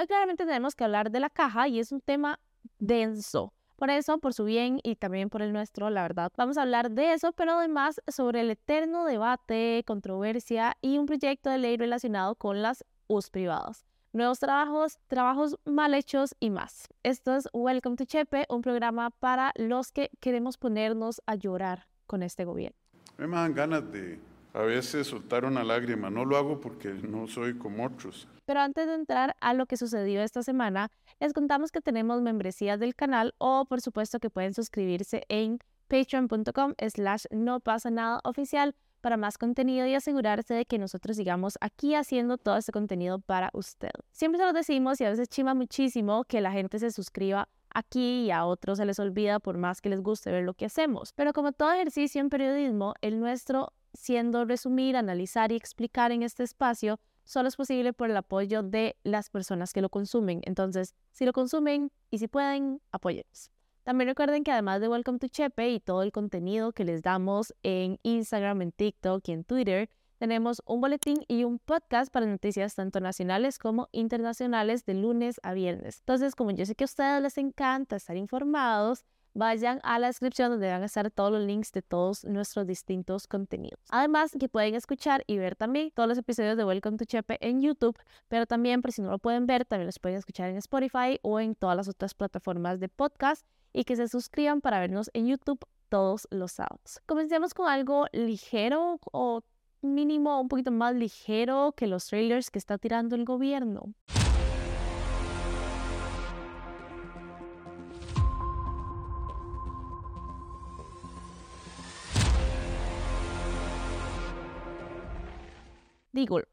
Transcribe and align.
Hoy 0.00 0.06
claramente 0.06 0.46
tenemos 0.46 0.76
que 0.76 0.84
hablar 0.84 1.10
de 1.10 1.18
la 1.18 1.28
caja 1.28 1.66
y 1.66 1.80
es 1.80 1.90
un 1.90 2.00
tema 2.00 2.38
denso. 2.78 3.52
Por 3.74 3.90
eso, 3.90 4.18
por 4.18 4.32
su 4.32 4.44
bien 4.44 4.78
y 4.84 4.94
también 4.94 5.28
por 5.28 5.42
el 5.42 5.52
nuestro, 5.52 5.90
la 5.90 6.02
verdad, 6.02 6.30
vamos 6.36 6.56
a 6.56 6.62
hablar 6.62 6.92
de 6.92 7.14
eso, 7.14 7.32
pero 7.32 7.54
además 7.54 8.00
sobre 8.06 8.42
el 8.42 8.50
eterno 8.50 9.04
debate, 9.04 9.82
controversia 9.84 10.76
y 10.82 10.98
un 10.98 11.06
proyecto 11.06 11.50
de 11.50 11.58
ley 11.58 11.76
relacionado 11.76 12.36
con 12.36 12.62
las 12.62 12.84
US 13.08 13.28
privadas. 13.28 13.86
Nuevos 14.12 14.38
trabajos, 14.38 15.00
trabajos 15.08 15.58
mal 15.64 15.92
hechos 15.94 16.36
y 16.38 16.50
más. 16.50 16.86
Esto 17.02 17.34
es 17.34 17.48
Welcome 17.52 17.96
to 17.96 18.04
Chepe, 18.04 18.46
un 18.50 18.62
programa 18.62 19.10
para 19.10 19.52
los 19.56 19.90
que 19.90 20.12
queremos 20.20 20.58
ponernos 20.58 21.20
a 21.26 21.34
llorar 21.34 21.88
con 22.06 22.22
este 22.22 22.44
gobierno. 22.44 22.78
Me 23.16 23.26
dan 23.26 23.52
ganas 23.52 23.90
de 23.90 24.20
a 24.52 24.62
veces 24.62 25.06
soltar 25.06 25.44
una 25.44 25.64
lágrima. 25.64 26.10
No 26.10 26.24
lo 26.24 26.36
hago 26.36 26.60
porque 26.60 26.88
no 26.88 27.26
soy 27.26 27.58
como 27.58 27.86
otros. 27.86 28.28
Pero 28.44 28.60
antes 28.60 28.86
de 28.86 28.94
entrar 28.94 29.36
a 29.40 29.54
lo 29.54 29.66
que 29.66 29.76
sucedió 29.76 30.22
esta 30.22 30.42
semana, 30.42 30.90
les 31.20 31.32
contamos 31.32 31.70
que 31.70 31.80
tenemos 31.80 32.22
membresías 32.22 32.80
del 32.80 32.94
canal 32.94 33.34
o 33.38 33.66
por 33.66 33.80
supuesto 33.80 34.20
que 34.20 34.30
pueden 34.30 34.54
suscribirse 34.54 35.24
en 35.28 35.58
patreon.com 35.88 36.74
slash 36.88 37.24
no 37.30 37.60
pasa 37.60 37.90
nada 37.90 38.20
oficial 38.24 38.74
para 39.00 39.16
más 39.16 39.38
contenido 39.38 39.86
y 39.86 39.94
asegurarse 39.94 40.54
de 40.54 40.64
que 40.64 40.78
nosotros 40.78 41.16
sigamos 41.16 41.56
aquí 41.60 41.94
haciendo 41.94 42.36
todo 42.36 42.56
este 42.56 42.72
contenido 42.72 43.18
para 43.20 43.50
usted. 43.52 43.90
Siempre 44.12 44.38
se 44.38 44.46
lo 44.46 44.52
decimos 44.52 45.00
y 45.00 45.04
a 45.04 45.10
veces 45.10 45.28
chima 45.28 45.54
muchísimo 45.54 46.24
que 46.24 46.40
la 46.40 46.52
gente 46.52 46.78
se 46.78 46.90
suscriba 46.90 47.48
aquí 47.72 48.24
y 48.24 48.30
a 48.30 48.44
otros 48.44 48.78
se 48.78 48.86
les 48.86 48.98
olvida 48.98 49.40
por 49.40 49.58
más 49.58 49.80
que 49.80 49.88
les 49.88 50.00
guste 50.00 50.30
ver 50.30 50.44
lo 50.44 50.54
que 50.54 50.66
hacemos. 50.66 51.12
Pero 51.14 51.32
como 51.32 51.52
todo 51.52 51.72
ejercicio 51.72 52.20
en 52.20 52.28
periodismo, 52.28 52.94
el 53.00 53.20
nuestro 53.20 53.72
siendo 53.94 54.44
resumir, 54.44 54.96
analizar 54.96 55.52
y 55.52 55.56
explicar 55.56 56.12
en 56.12 56.22
este 56.22 56.42
espacio, 56.42 56.98
solo 57.24 57.48
es 57.48 57.56
posible 57.56 57.92
por 57.92 58.10
el 58.10 58.16
apoyo 58.16 58.62
de 58.62 58.96
las 59.04 59.30
personas 59.30 59.72
que 59.72 59.82
lo 59.82 59.90
consumen. 59.90 60.40
Entonces, 60.44 60.94
si 61.12 61.24
lo 61.24 61.32
consumen 61.32 61.90
y 62.10 62.18
si 62.18 62.28
pueden, 62.28 62.80
apóyennos. 62.90 63.50
También 63.82 64.08
recuerden 64.08 64.44
que 64.44 64.52
además 64.52 64.80
de 64.80 64.88
Welcome 64.88 65.18
to 65.18 65.28
Chepe 65.28 65.70
y 65.70 65.80
todo 65.80 66.02
el 66.02 66.12
contenido 66.12 66.72
que 66.72 66.84
les 66.84 67.02
damos 67.02 67.54
en 67.62 67.98
Instagram, 68.02 68.62
en 68.62 68.72
TikTok 68.72 69.26
y 69.28 69.32
en 69.32 69.44
Twitter, 69.44 69.88
tenemos 70.18 70.60
un 70.66 70.80
boletín 70.80 71.24
y 71.28 71.44
un 71.44 71.58
podcast 71.58 72.12
para 72.12 72.26
noticias 72.26 72.74
tanto 72.74 73.00
nacionales 73.00 73.58
como 73.58 73.88
internacionales 73.92 74.84
de 74.84 74.94
lunes 74.94 75.40
a 75.42 75.54
viernes. 75.54 76.00
Entonces, 76.00 76.34
como 76.34 76.50
yo 76.50 76.66
sé 76.66 76.74
que 76.74 76.84
a 76.84 76.86
ustedes 76.86 77.22
les 77.22 77.38
encanta 77.38 77.96
estar 77.96 78.16
informados, 78.16 79.04
vayan 79.38 79.78
a 79.84 80.00
la 80.00 80.08
descripción 80.08 80.50
donde 80.50 80.68
van 80.68 80.82
a 80.82 80.86
estar 80.86 81.10
todos 81.12 81.30
los 81.30 81.42
links 81.42 81.70
de 81.70 81.80
todos 81.80 82.24
nuestros 82.24 82.66
distintos 82.66 83.28
contenidos. 83.28 83.78
Además, 83.90 84.32
que 84.38 84.48
pueden 84.48 84.74
escuchar 84.74 85.22
y 85.28 85.38
ver 85.38 85.54
también 85.54 85.92
todos 85.94 86.08
los 86.08 86.18
episodios 86.18 86.56
de 86.56 86.64
Welcome 86.64 86.98
to 86.98 87.04
Chepe 87.04 87.38
en 87.40 87.60
YouTube, 87.60 87.96
pero 88.26 88.46
también, 88.46 88.82
por 88.82 88.90
si 88.90 89.00
no 89.00 89.10
lo 89.10 89.18
pueden 89.18 89.46
ver, 89.46 89.64
también 89.64 89.86
los 89.86 90.00
pueden 90.00 90.18
escuchar 90.18 90.50
en 90.50 90.56
Spotify 90.56 91.20
o 91.22 91.38
en 91.38 91.54
todas 91.54 91.76
las 91.76 91.88
otras 91.88 92.14
plataformas 92.14 92.80
de 92.80 92.88
podcast 92.88 93.46
y 93.72 93.84
que 93.84 93.94
se 93.94 94.08
suscriban 94.08 94.60
para 94.60 94.80
vernos 94.80 95.08
en 95.14 95.28
YouTube 95.28 95.64
todos 95.88 96.26
los 96.30 96.52
sábados. 96.52 97.00
Comencemos 97.06 97.54
con 97.54 97.68
algo 97.68 98.06
ligero 98.12 98.98
o 99.12 99.42
mínimo 99.82 100.40
un 100.40 100.48
poquito 100.48 100.72
más 100.72 100.96
ligero 100.96 101.72
que 101.76 101.86
los 101.86 102.06
trailers 102.06 102.50
que 102.50 102.58
está 102.58 102.76
tirando 102.76 103.14
el 103.14 103.24
gobierno. 103.24 103.94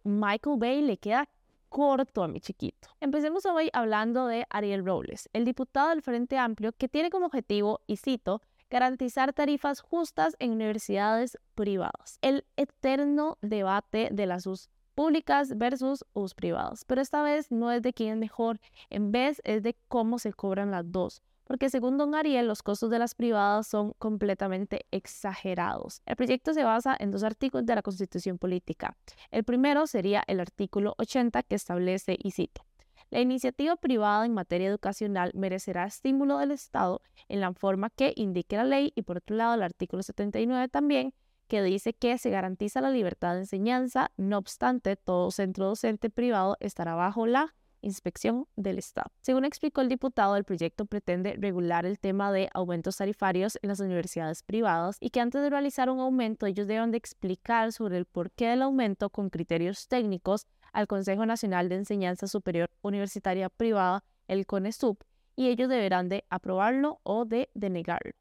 Michael 0.03 0.58
Bay 0.58 0.81
le 0.81 0.97
queda 0.97 1.27
corto 1.69 2.23
a 2.23 2.27
mi 2.27 2.39
chiquito. 2.39 2.89
Empecemos 2.99 3.45
hoy 3.45 3.69
hablando 3.73 4.27
de 4.27 4.45
Ariel 4.49 4.85
Robles, 4.85 5.30
el 5.33 5.44
diputado 5.44 5.89
del 5.89 6.02
Frente 6.02 6.38
Amplio 6.38 6.72
que 6.73 6.88
tiene 6.88 7.09
como 7.09 7.25
objetivo, 7.25 7.81
y 7.88 7.97
cito, 7.97 8.41
garantizar 8.69 9.33
tarifas 9.33 9.81
justas 9.81 10.35
en 10.39 10.52
universidades 10.52 11.38
privadas. 11.56 12.19
El 12.22 12.45
eterno 12.57 13.38
debate 13.41 14.09
de 14.12 14.25
las 14.25 14.45
US 14.45 14.69
públicas 14.94 15.57
versus 15.57 16.06
US 16.13 16.34
privadas, 16.34 16.85
pero 16.85 17.01
esta 17.01 17.23
vez 17.23 17.51
no 17.51 17.72
es 17.72 17.81
de 17.81 17.94
quién 17.94 18.13
es 18.13 18.17
mejor, 18.17 18.59
en 18.90 19.11
vez 19.11 19.41
es 19.44 19.63
de 19.63 19.75
cómo 19.88 20.19
se 20.19 20.31
cobran 20.31 20.72
las 20.72 20.91
dos 20.91 21.22
porque 21.45 21.69
según 21.69 21.97
don 21.97 22.16
Ariel 22.16 22.47
los 22.47 22.61
costos 22.61 22.89
de 22.89 23.00
las 23.00 23.16
privadas 23.16 23.67
son 23.67 23.94
completamente 23.97 24.85
exagerados. 24.91 26.01
El 26.06 26.16
proyecto 26.16 26.53
se 26.53 26.63
basa 26.63 26.95
en 27.00 27.11
dos 27.11 27.23
artículos 27.23 27.66
de 27.66 27.75
la 27.75 27.81
Constitución 27.81 28.38
Política. 28.38 28.97
El 29.31 29.44
primero 29.44 29.88
sería 29.88 30.23
el 30.28 30.39
artículo 30.39 30.95
80 30.97 31.44
que 31.44 31.55
establece, 31.55 32.17
y 32.22 32.31
cito, 32.31 32.66
la 33.11 33.22
iniciativa 33.22 33.75
privada 33.75 34.25
en 34.25 34.34
materia 34.34 34.67
educacional 34.67 35.31
merecerá 35.35 35.85
estímulo 35.85 36.38
del 36.39 36.51
Estado 36.51 37.01
en 37.29 37.39
la 37.39 37.53
forma 37.53 37.89
que 37.89 38.13
indique 38.16 38.57
la 38.57 38.66
ley 38.66 38.91
y 38.95 39.03
por 39.03 39.17
otro 39.17 39.35
lado 39.35 39.53
el 39.53 39.63
artículo 39.63 40.03
79 40.03 40.67
también 40.69 41.13
que 41.47 41.61
dice 41.61 41.94
que 41.94 42.17
se 42.17 42.31
garantiza 42.31 42.81
la 42.81 42.89
libertad 42.89 43.34
de 43.34 43.41
enseñanza, 43.41 44.11
no 44.17 44.39
obstante 44.39 44.95
todo 44.95 45.29
centro 45.29 45.67
docente 45.67 46.09
privado 46.09 46.57
estará 46.59 46.95
bajo 46.95 47.28
la 47.28 47.53
inspección 47.81 48.47
del 48.56 48.78
Estado. 48.78 49.12
Según 49.22 49.46
explicó 49.46 49.81
el 49.81 49.90
diputado, 49.90 50.36
el 50.36 50.44
proyecto 50.44 50.86
pretende 50.86 51.36
regular 51.40 51.86
el 51.86 52.00
tema 52.00 52.31
de 52.31 52.50
aumentos 52.53 52.97
tarifarios 52.97 53.58
en 53.62 53.69
las 53.69 53.80
universidades 53.80 54.44
privadas 54.44 54.97
y 55.00 55.09
que 55.09 55.19
antes 55.19 55.41
de 55.41 55.50
realizar 55.50 55.90
un 55.90 56.00
aumento 56.00 56.46
ellos 56.46 56.68
deben 56.68 56.91
de 56.91 56.97
explicar 56.97 57.72
sobre 57.72 57.97
el 57.97 58.06
porqué 58.06 58.47
del 58.47 58.62
aumento 58.62 59.09
con 59.09 59.30
criterios 59.30 59.88
técnicos 59.88 60.47
al 60.74 60.88
Consejo 60.88 61.25
Nacional 61.25 61.69
de 61.69 61.75
Enseñanza 61.75 62.28
Superior 62.28 62.69
Universitaria 62.81 63.50
Privada, 63.50 64.03
el 64.28 64.46
CONESUP, 64.46 65.02
y 65.35 65.47
ellos 65.47 65.69
deberán 65.69 66.09
de 66.09 66.25
aprobarlo 66.30 67.00
o 67.03 67.25
de 67.25 67.50
denegarlo. 67.53 68.14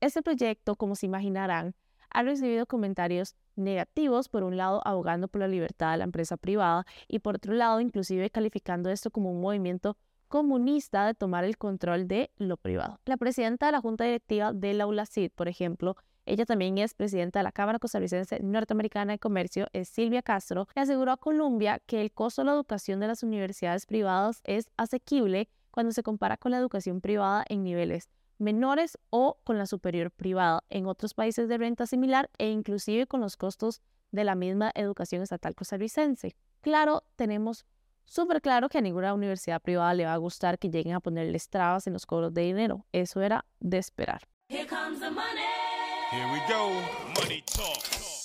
Este 0.00 0.22
proyecto, 0.22 0.76
como 0.76 0.94
se 0.94 1.06
imaginarán, 1.06 1.74
ha 2.10 2.22
recibido 2.22 2.66
comentarios 2.66 3.36
negativos, 3.56 4.28
por 4.28 4.42
un 4.42 4.56
lado 4.56 4.80
abogando 4.86 5.28
por 5.28 5.40
la 5.40 5.48
libertad 5.48 5.92
de 5.92 5.98
la 5.98 6.04
empresa 6.04 6.36
privada 6.36 6.84
y 7.08 7.20
por 7.20 7.36
otro 7.36 7.52
lado 7.54 7.80
inclusive 7.80 8.30
calificando 8.30 8.90
esto 8.90 9.10
como 9.10 9.30
un 9.30 9.40
movimiento 9.40 9.96
comunista 10.28 11.06
de 11.06 11.14
tomar 11.14 11.44
el 11.44 11.58
control 11.58 12.06
de 12.06 12.30
lo 12.36 12.56
privado. 12.56 13.00
La 13.04 13.16
presidenta 13.16 13.66
de 13.66 13.72
la 13.72 13.80
Junta 13.80 14.04
Directiva 14.04 14.52
de 14.52 14.74
la 14.74 14.86
ULACID, 14.86 15.32
por 15.34 15.48
ejemplo, 15.48 15.96
ella 16.24 16.46
también 16.46 16.78
es 16.78 16.94
presidenta 16.94 17.40
de 17.40 17.42
la 17.42 17.50
Cámara 17.50 17.80
Costarricense 17.80 18.38
Norteamericana 18.40 19.12
de 19.12 19.18
Comercio, 19.18 19.66
es 19.72 19.88
Silvia 19.88 20.22
Castro, 20.22 20.68
le 20.76 20.82
aseguró 20.82 21.10
a 21.10 21.16
Colombia 21.16 21.80
que 21.86 22.00
el 22.00 22.12
costo 22.12 22.42
de 22.42 22.46
la 22.46 22.52
educación 22.52 23.00
de 23.00 23.08
las 23.08 23.24
universidades 23.24 23.86
privadas 23.86 24.40
es 24.44 24.70
asequible 24.76 25.48
cuando 25.72 25.92
se 25.92 26.04
compara 26.04 26.36
con 26.36 26.52
la 26.52 26.58
educación 26.58 27.00
privada 27.00 27.44
en 27.48 27.64
niveles 27.64 28.08
menores 28.40 28.98
o 29.10 29.38
con 29.44 29.58
la 29.58 29.66
superior 29.66 30.10
privada 30.10 30.64
en 30.70 30.86
otros 30.86 31.14
países 31.14 31.48
de 31.48 31.58
renta 31.58 31.86
similar 31.86 32.30
e 32.38 32.50
inclusive 32.50 33.06
con 33.06 33.20
los 33.20 33.36
costos 33.36 33.82
de 34.10 34.24
la 34.24 34.34
misma 34.34 34.72
educación 34.74 35.22
estatal 35.22 35.54
costarricense. 35.54 36.34
Claro, 36.60 37.04
tenemos 37.16 37.64
súper 38.04 38.40
claro 38.40 38.68
que 38.68 38.78
a 38.78 38.80
ninguna 38.80 39.14
universidad 39.14 39.62
privada 39.62 39.94
le 39.94 40.06
va 40.06 40.14
a 40.14 40.16
gustar 40.16 40.58
que 40.58 40.70
lleguen 40.70 40.94
a 40.94 41.00
ponerles 41.00 41.48
trabas 41.48 41.86
en 41.86 41.92
los 41.92 42.06
cobros 42.06 42.34
de 42.34 42.42
dinero. 42.42 42.86
Eso 42.92 43.22
era 43.22 43.44
de 43.60 43.78
esperar. 43.78 44.26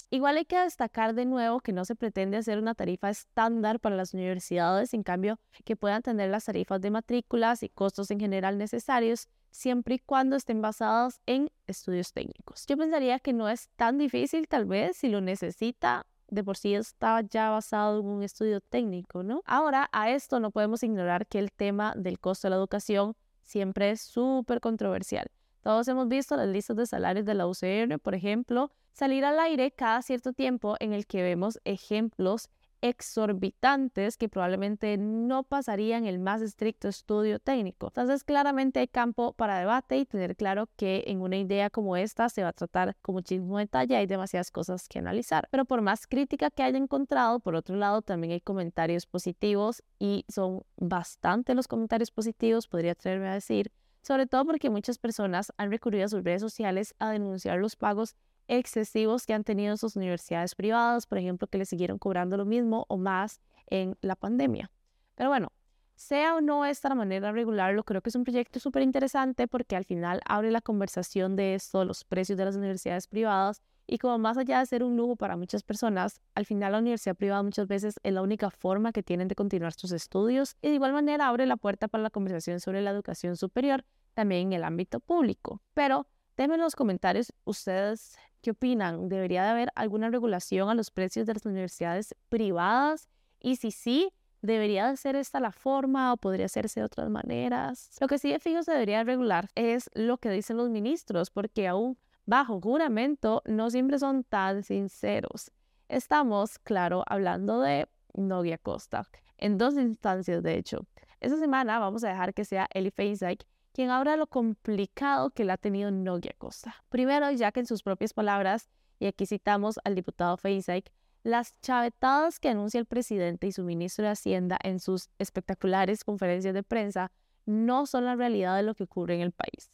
Igual 0.09 0.37
hay 0.37 0.45
que 0.45 0.57
destacar 0.57 1.13
de 1.13 1.25
nuevo 1.25 1.59
que 1.59 1.73
no 1.73 1.83
se 1.83 1.95
pretende 1.95 2.37
hacer 2.37 2.57
una 2.57 2.73
tarifa 2.73 3.09
estándar 3.09 3.79
para 3.79 3.95
las 3.95 4.13
universidades, 4.13 4.93
en 4.93 5.03
cambio 5.03 5.39
que 5.65 5.75
puedan 5.75 6.01
tener 6.01 6.29
las 6.29 6.45
tarifas 6.45 6.79
de 6.79 6.89
matrículas 6.89 7.63
y 7.63 7.69
costos 7.69 8.09
en 8.11 8.19
general 8.19 8.57
necesarios 8.57 9.27
siempre 9.55 9.95
y 9.95 9.99
cuando 9.99 10.35
estén 10.35 10.61
basadas 10.61 11.21
en 11.25 11.49
estudios 11.67 12.13
técnicos. 12.13 12.65
Yo 12.67 12.77
pensaría 12.77 13.19
que 13.19 13.33
no 13.33 13.49
es 13.49 13.69
tan 13.75 13.97
difícil, 13.97 14.47
tal 14.47 14.65
vez, 14.65 14.97
si 14.97 15.09
lo 15.09 15.21
necesita, 15.21 16.05
de 16.27 16.43
por 16.43 16.57
sí 16.57 16.73
está 16.75 17.21
ya 17.21 17.49
basado 17.49 17.99
en 17.99 18.05
un 18.07 18.23
estudio 18.23 18.61
técnico, 18.61 19.23
¿no? 19.23 19.41
Ahora, 19.45 19.89
a 19.91 20.09
esto 20.11 20.39
no 20.39 20.51
podemos 20.51 20.83
ignorar 20.83 21.27
que 21.27 21.39
el 21.39 21.51
tema 21.51 21.93
del 21.95 22.19
costo 22.19 22.47
de 22.47 22.51
la 22.51 22.57
educación 22.57 23.15
siempre 23.41 23.91
es 23.91 24.01
súper 24.01 24.59
controversial. 24.59 25.27
Todos 25.61 25.87
hemos 25.87 26.07
visto 26.07 26.35
las 26.35 26.47
listas 26.47 26.77
de 26.77 26.85
salarios 26.85 27.25
de 27.25 27.33
la 27.33 27.47
UCR, 27.47 27.99
por 27.99 28.15
ejemplo, 28.15 28.71
salir 28.91 29.25
al 29.25 29.39
aire 29.39 29.71
cada 29.71 30.01
cierto 30.01 30.33
tiempo 30.33 30.75
en 30.79 30.93
el 30.93 31.07
que 31.07 31.23
vemos 31.23 31.59
ejemplos 31.63 32.49
exorbitantes 32.89 34.17
que 34.17 34.29
probablemente 34.29 34.97
no 34.97 35.43
pasarían 35.43 36.05
el 36.05 36.19
más 36.19 36.41
estricto 36.41 36.87
estudio 36.87 37.39
técnico. 37.39 37.87
Entonces, 37.87 38.23
claramente 38.23 38.79
hay 38.79 38.87
campo 38.87 39.33
para 39.33 39.59
debate 39.59 39.97
y 39.97 40.05
tener 40.05 40.35
claro 40.35 40.69
que 40.75 41.03
en 41.07 41.21
una 41.21 41.37
idea 41.37 41.69
como 41.69 41.97
esta 41.97 42.29
se 42.29 42.43
va 42.43 42.49
a 42.49 42.53
tratar 42.53 42.95
con 43.01 43.15
muchísimo 43.15 43.57
detalle, 43.57 43.95
hay 43.95 44.05
demasiadas 44.05 44.51
cosas 44.51 44.87
que 44.87 44.99
analizar. 44.99 45.47
Pero 45.51 45.65
por 45.65 45.81
más 45.81 46.07
crítica 46.07 46.51
que 46.51 46.63
haya 46.63 46.77
encontrado, 46.77 47.39
por 47.39 47.55
otro 47.55 47.75
lado, 47.75 48.01
también 48.01 48.33
hay 48.33 48.41
comentarios 48.41 49.05
positivos 49.05 49.83
y 49.99 50.25
son 50.27 50.63
bastante 50.77 51.55
los 51.55 51.67
comentarios 51.67 52.11
positivos, 52.11 52.67
podría 52.67 52.91
atreverme 52.91 53.29
a 53.29 53.33
decir, 53.33 53.71
sobre 54.01 54.27
todo 54.27 54.45
porque 54.45 54.69
muchas 54.69 54.99
personas 54.99 55.51
han 55.57 55.71
recurrido 55.71 56.05
a 56.05 56.09
sus 56.09 56.23
redes 56.23 56.41
sociales 56.41 56.93
a 56.99 57.09
denunciar 57.09 57.57
los 57.57 57.75
pagos 57.75 58.15
excesivos 58.47 59.25
que 59.25 59.33
han 59.33 59.43
tenido 59.43 59.77
sus 59.77 59.95
universidades 59.95 60.55
privadas, 60.55 61.05
por 61.07 61.17
ejemplo, 61.17 61.47
que 61.47 61.57
le 61.57 61.65
siguieron 61.65 61.99
cobrando 61.99 62.37
lo 62.37 62.45
mismo 62.45 62.85
o 62.89 62.97
más 62.97 63.41
en 63.67 63.97
la 64.01 64.15
pandemia. 64.15 64.71
Pero 65.15 65.29
bueno, 65.29 65.51
Sea 65.95 66.35
o 66.35 66.41
no 66.41 66.65
esta 66.65 66.89
la 66.89 66.95
manera 66.95 67.27
de 67.27 67.33
regularlo, 67.33 67.83
creo 67.85 68.01
que 68.01 68.09
es 68.09 68.15
un 68.15 68.25
proyecto 68.25 68.59
súper 68.59 68.81
interesante 68.83 69.47
porque 69.47 69.77
al 69.77 69.85
final 69.85 70.19
abre 70.25 70.51
la 70.51 70.59
conversación 70.59 71.37
de 71.37 71.55
esto, 71.55 71.85
los 71.85 72.03
precios 72.03 72.37
de 72.37 72.43
las 72.43 72.57
universidades 72.57 73.07
privadas 73.07 73.61
y 73.87 73.97
como 73.97 74.17
más 74.17 74.37
allá 74.37 74.59
de 74.59 74.65
ser 74.65 74.83
un 74.83 74.97
lujo 74.97 75.15
para 75.15 75.37
muchas 75.37 75.63
personas, 75.63 76.19
al 76.33 76.45
final 76.45 76.73
la 76.73 76.79
universidad 76.79 77.15
privada 77.15 77.43
muchas 77.43 77.67
veces 77.67 77.99
es 78.03 78.13
la 78.13 78.21
única 78.21 78.49
forma 78.49 78.91
que 78.91 79.03
tienen 79.03 79.29
de 79.29 79.35
continuar 79.35 79.71
sus 79.71 79.93
estudios 79.93 80.57
y 80.61 80.67
de 80.69 80.75
igual 80.75 80.91
manera 80.91 81.29
abre 81.29 81.45
la 81.45 81.55
puerta 81.55 81.87
para 81.87 82.03
la 82.03 82.09
conversación 82.09 82.59
sobre 82.59 82.81
la 82.81 82.91
educación 82.91 83.37
superior 83.37 83.85
también 84.13 84.47
en 84.47 84.53
el 84.53 84.63
ámbito 84.65 84.99
público. 84.99 85.61
Pero 85.73 86.07
denme 86.37 86.55
en 86.55 86.61
los 86.61 86.75
comentarios 86.75 87.33
ustedes 87.43 88.17
qué 88.41 88.51
opinan. 88.51 89.09
¿Debería 89.09 89.43
de 89.43 89.49
haber 89.49 89.69
alguna 89.75 90.09
regulación 90.09 90.69
a 90.69 90.75
los 90.75 90.91
precios 90.91 91.25
de 91.25 91.33
las 91.33 91.45
universidades 91.45 92.15
privadas? 92.29 93.07
Y 93.39 93.55
si 93.57 93.71
sí, 93.71 94.11
¿Debería 94.45 94.87
de 94.87 94.95
ser 94.95 95.15
esta 95.15 95.39
la 95.39 95.51
forma 95.51 96.13
o 96.13 96.17
podría 96.17 96.45
hacerse 96.45 96.79
de 96.79 96.85
otras 96.85 97.09
maneras? 97.09 97.97
Lo 97.99 98.07
que 98.07 98.19
sí 98.19 98.31
de 98.31 98.39
fijo 98.39 98.61
se 98.61 98.73
debería 98.73 99.03
regular 99.03 99.49
es 99.55 99.89
lo 99.95 100.19
que 100.19 100.29
dicen 100.29 100.57
los 100.57 100.69
ministros, 100.69 101.31
porque 101.31 101.67
aún 101.67 101.97
bajo 102.27 102.61
juramento 102.61 103.41
no 103.45 103.71
siempre 103.71 103.97
son 103.97 104.23
tan 104.23 104.61
sinceros. 104.61 105.51
Estamos, 105.89 106.59
claro, 106.59 107.03
hablando 107.07 107.59
de 107.59 107.87
Nogia 108.13 108.59
Costa, 108.59 109.07
en 109.37 109.57
dos 109.57 109.73
instancias 109.75 110.43
de 110.43 110.59
hecho. 110.59 110.85
Esta 111.21 111.37
semana 111.37 111.79
vamos 111.79 112.03
a 112.03 112.09
dejar 112.09 112.35
que 112.35 112.45
sea 112.45 112.67
Eli 112.71 112.91
Feizak 112.91 113.45
quien 113.75 113.89
habla 113.89 114.15
lo 114.15 114.27
complicado 114.27 115.31
que 115.31 115.43
le 115.43 115.51
ha 115.51 115.57
tenido 115.57 115.91
Nogia 115.91 116.33
Costa. 116.37 116.73
Primero, 116.87 117.29
ya 117.31 117.51
que 117.51 117.59
en 117.59 117.65
sus 117.65 117.83
propias 117.83 118.13
palabras, 118.13 118.69
y 118.99 119.05
aquí 119.05 119.25
citamos 119.25 119.81
al 119.83 119.95
diputado 119.95 120.37
Feizak, 120.37 120.93
las 121.23 121.59
chavetadas 121.59 122.39
que 122.39 122.47
anuncia 122.47 122.79
el 122.79 122.85
presidente 122.85 123.47
y 123.47 123.51
su 123.51 123.63
ministro 123.63 124.05
de 124.05 124.11
Hacienda 124.11 124.57
en 124.63 124.79
sus 124.79 125.09
espectaculares 125.19 126.05
conferencias 126.05 126.53
de 126.53 126.63
prensa 126.63 127.11
no 127.45 127.85
son 127.85 128.05
la 128.05 128.15
realidad 128.15 128.55
de 128.55 128.63
lo 128.63 128.75
que 128.75 128.83
ocurre 128.83 129.15
en 129.15 129.21
el 129.21 129.33
país. 129.33 129.69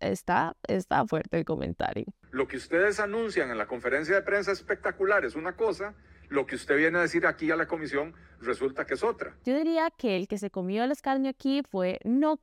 Está, 0.00 0.56
está 0.68 1.06
fuerte 1.06 1.36
el 1.36 1.44
comentario. 1.44 2.06
Lo 2.30 2.48
que 2.48 2.56
ustedes 2.56 2.98
anuncian 2.98 3.50
en 3.50 3.58
la 3.58 3.66
conferencia 3.66 4.14
de 4.14 4.22
prensa 4.22 4.52
espectacular 4.52 5.22
es 5.26 5.34
una 5.34 5.54
cosa, 5.54 5.94
lo 6.28 6.46
que 6.46 6.56
usted 6.56 6.76
viene 6.76 6.98
a 6.98 7.02
decir 7.02 7.26
aquí 7.26 7.50
a 7.50 7.56
la 7.56 7.66
comisión 7.66 8.14
resulta 8.40 8.86
que 8.86 8.94
es 8.94 9.02
otra. 9.02 9.36
Yo 9.44 9.56
diría 9.56 9.90
que 9.90 10.16
el 10.16 10.28
que 10.28 10.38
se 10.38 10.50
comió 10.50 10.84
el 10.84 10.92
escarnio 10.92 11.30
aquí 11.30 11.62
fue 11.68 11.98
no, 12.04 12.38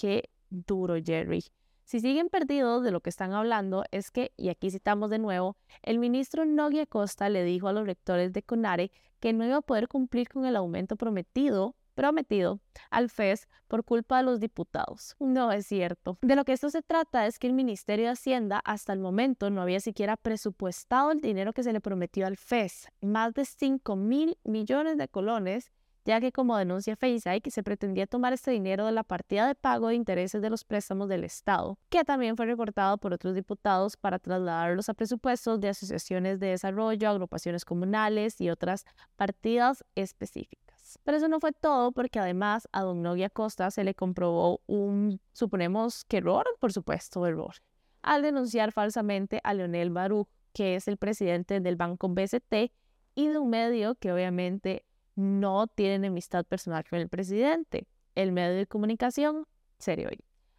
qué 0.00 0.30
duro 0.50 0.96
Jerry. 1.02 1.44
Si 1.84 2.00
siguen 2.00 2.28
perdidos 2.28 2.84
de 2.84 2.90
lo 2.90 3.00
que 3.00 3.10
están 3.10 3.32
hablando, 3.32 3.84
es 3.90 4.10
que, 4.10 4.32
y 4.36 4.48
aquí 4.48 4.70
citamos 4.70 5.10
de 5.10 5.18
nuevo, 5.18 5.56
el 5.82 5.98
ministro 5.98 6.44
Nogui 6.44 6.86
Costa 6.86 7.28
le 7.28 7.44
dijo 7.44 7.68
a 7.68 7.72
los 7.72 7.86
rectores 7.86 8.32
de 8.32 8.42
CONARE 8.42 8.90
que 9.20 9.32
no 9.32 9.44
iba 9.44 9.58
a 9.58 9.62
poder 9.62 9.88
cumplir 9.88 10.28
con 10.28 10.46
el 10.46 10.56
aumento 10.56 10.96
prometido 10.96 11.76
prometido 12.02 12.58
al 12.90 13.08
FES 13.08 13.46
por 13.68 13.84
culpa 13.84 14.16
de 14.16 14.24
los 14.24 14.40
diputados. 14.40 15.14
No 15.20 15.52
es 15.52 15.66
cierto. 15.66 16.18
De 16.20 16.34
lo 16.34 16.44
que 16.44 16.52
esto 16.52 16.68
se 16.68 16.82
trata 16.82 17.26
es 17.28 17.38
que 17.38 17.46
el 17.46 17.52
Ministerio 17.52 18.06
de 18.06 18.10
Hacienda 18.10 18.60
hasta 18.64 18.92
el 18.92 18.98
momento 18.98 19.50
no 19.50 19.62
había 19.62 19.78
siquiera 19.78 20.16
presupuestado 20.16 21.12
el 21.12 21.20
dinero 21.20 21.52
que 21.52 21.62
se 21.62 21.72
le 21.72 21.80
prometió 21.80 22.26
al 22.26 22.36
FES, 22.36 22.88
más 23.02 23.34
de 23.34 23.44
5 23.44 23.94
mil 23.94 24.36
millones 24.42 24.98
de 24.98 25.06
colones 25.06 25.70
ya 26.04 26.20
que 26.20 26.32
como 26.32 26.56
denuncia 26.56 26.96
FaceIQ 26.96 27.48
se 27.50 27.62
pretendía 27.62 28.08
tomar 28.08 28.32
este 28.32 28.50
dinero 28.50 28.86
de 28.86 28.92
la 28.92 29.04
partida 29.04 29.46
de 29.46 29.54
pago 29.54 29.86
de 29.86 29.94
intereses 29.94 30.42
de 30.42 30.50
los 30.50 30.64
préstamos 30.64 31.08
del 31.08 31.22
Estado, 31.22 31.78
que 31.90 32.02
también 32.02 32.36
fue 32.36 32.46
recortado 32.46 32.98
por 32.98 33.12
otros 33.12 33.36
diputados 33.36 33.96
para 33.96 34.18
trasladarlos 34.18 34.88
a 34.88 34.94
presupuestos 34.94 35.60
de 35.60 35.68
asociaciones 35.68 36.40
de 36.40 36.48
desarrollo, 36.48 37.08
agrupaciones 37.08 37.64
comunales 37.64 38.40
y 38.40 38.50
otras 38.50 38.84
partidas 39.14 39.84
específicas. 39.94 40.71
Pero 41.04 41.16
eso 41.16 41.28
no 41.28 41.40
fue 41.40 41.52
todo 41.52 41.92
porque 41.92 42.18
además 42.18 42.68
a 42.72 42.82
don 42.82 43.02
Nogui 43.02 43.24
Acosta 43.24 43.70
se 43.70 43.84
le 43.84 43.94
comprobó 43.94 44.60
un, 44.66 45.20
suponemos 45.32 46.04
que 46.04 46.18
error, 46.18 46.46
por 46.60 46.72
supuesto, 46.72 47.26
error, 47.26 47.54
al 48.02 48.22
denunciar 48.22 48.72
falsamente 48.72 49.40
a 49.44 49.54
Leonel 49.54 49.90
Baruch, 49.90 50.28
que 50.52 50.76
es 50.76 50.88
el 50.88 50.96
presidente 50.96 51.60
del 51.60 51.76
banco 51.76 52.08
BCT 52.08 52.72
y 53.14 53.28
de 53.28 53.38
un 53.38 53.50
medio 53.50 53.94
que 53.94 54.12
obviamente 54.12 54.84
no 55.14 55.66
tiene 55.66 55.96
enemistad 55.96 56.44
personal 56.44 56.84
con 56.88 56.98
el 56.98 57.08
presidente. 57.08 57.86
El 58.14 58.32
medio 58.32 58.56
de 58.56 58.66
comunicación, 58.66 59.46
serio. 59.78 60.10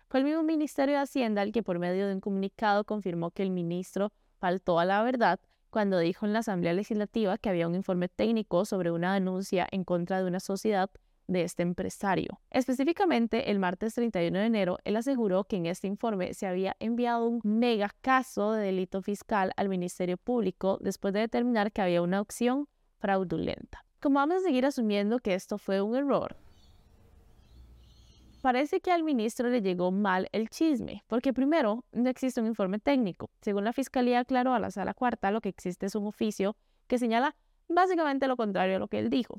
Fue 0.10 0.20
el 0.20 0.26
mismo 0.26 0.44
Ministerio 0.44 0.96
de 0.96 1.02
Hacienda 1.02 1.42
el 1.42 1.52
que 1.52 1.64
por 1.64 1.80
medio 1.80 2.08
de 2.08 2.14
un 2.14 2.22
comunicado 2.22 2.84
confirmó 2.84 3.32
que 3.32 3.44
el 3.44 3.52
ministro 3.52 4.12
faltó 4.40 4.80
a 4.80 4.86
la 4.86 5.02
verdad 5.04 5.40
cuando 5.74 5.98
dijo 5.98 6.28
en 6.28 6.34
la 6.34 6.40
Asamblea 6.40 6.72
Legislativa 6.74 7.40
que 7.40 7.50
había 7.50 7.68
un 7.68 7.74
informe 7.74 8.08
técnico 8.08 8.64
sobre 8.64 8.92
una 8.92 9.16
denuncia 9.16 9.68
en 9.72 9.84
contra 9.84 10.22
de 10.22 10.28
una 10.28 10.40
sociedad 10.40 10.92
de 11.26 11.42
este 11.42 11.64
empresario. 11.64 12.40
Específicamente, 12.52 13.50
el 13.50 13.58
martes 13.58 13.96
31 13.96 14.38
de 14.38 14.46
enero, 14.46 14.78
él 14.84 14.96
aseguró 14.98 15.46
que 15.46 15.56
en 15.56 15.66
este 15.66 15.88
informe 15.88 16.36
se 16.36 16.46
había 16.46 16.76
enviado 16.80 17.26
un 17.26 17.42
mega 17.44 17.90
caso 18.02 18.52
de 18.52 18.66
delito 18.66 19.02
fiscal 19.02 19.52
al 19.58 19.68
Ministerio 19.68 20.18
Público 20.18 20.78
después 20.80 21.12
de 21.12 21.22
determinar 21.22 21.72
que 21.72 21.82
había 21.82 22.04
una 22.04 22.22
opción 22.22 22.68
fraudulenta. 23.00 23.84
Como 24.00 24.20
vamos 24.20 24.38
a 24.38 24.42
seguir 24.42 24.68
asumiendo 24.68 25.18
que 25.18 25.34
esto 25.34 25.58
fue 25.58 25.82
un 25.82 25.96
error, 25.96 26.36
parece 28.44 28.82
que 28.82 28.92
al 28.92 29.04
ministro 29.04 29.48
le 29.48 29.62
llegó 29.62 29.90
mal 29.90 30.28
el 30.34 30.50
chisme, 30.50 31.06
porque 31.08 31.32
primero, 31.32 31.86
no 31.94 32.10
existe 32.10 32.42
un 32.42 32.48
informe 32.48 32.78
técnico. 32.78 33.30
Según 33.40 33.64
la 33.64 33.72
Fiscalía 33.72 34.20
aclaró 34.20 34.54
a 34.54 34.60
la 34.60 34.70
Sala 34.70 34.94
Cuarta, 34.94 35.32
lo 35.32 35.40
que 35.40 35.48
existe 35.48 35.86
es 35.86 35.96
un 35.96 36.06
oficio 36.06 36.58
que 36.88 36.98
señala 36.98 37.38
básicamente 37.70 38.28
lo 38.28 38.36
contrario 38.36 38.76
a 38.76 38.80
lo 38.80 38.90
que 38.90 39.00
él 39.00 39.10
dijo. 39.10 39.38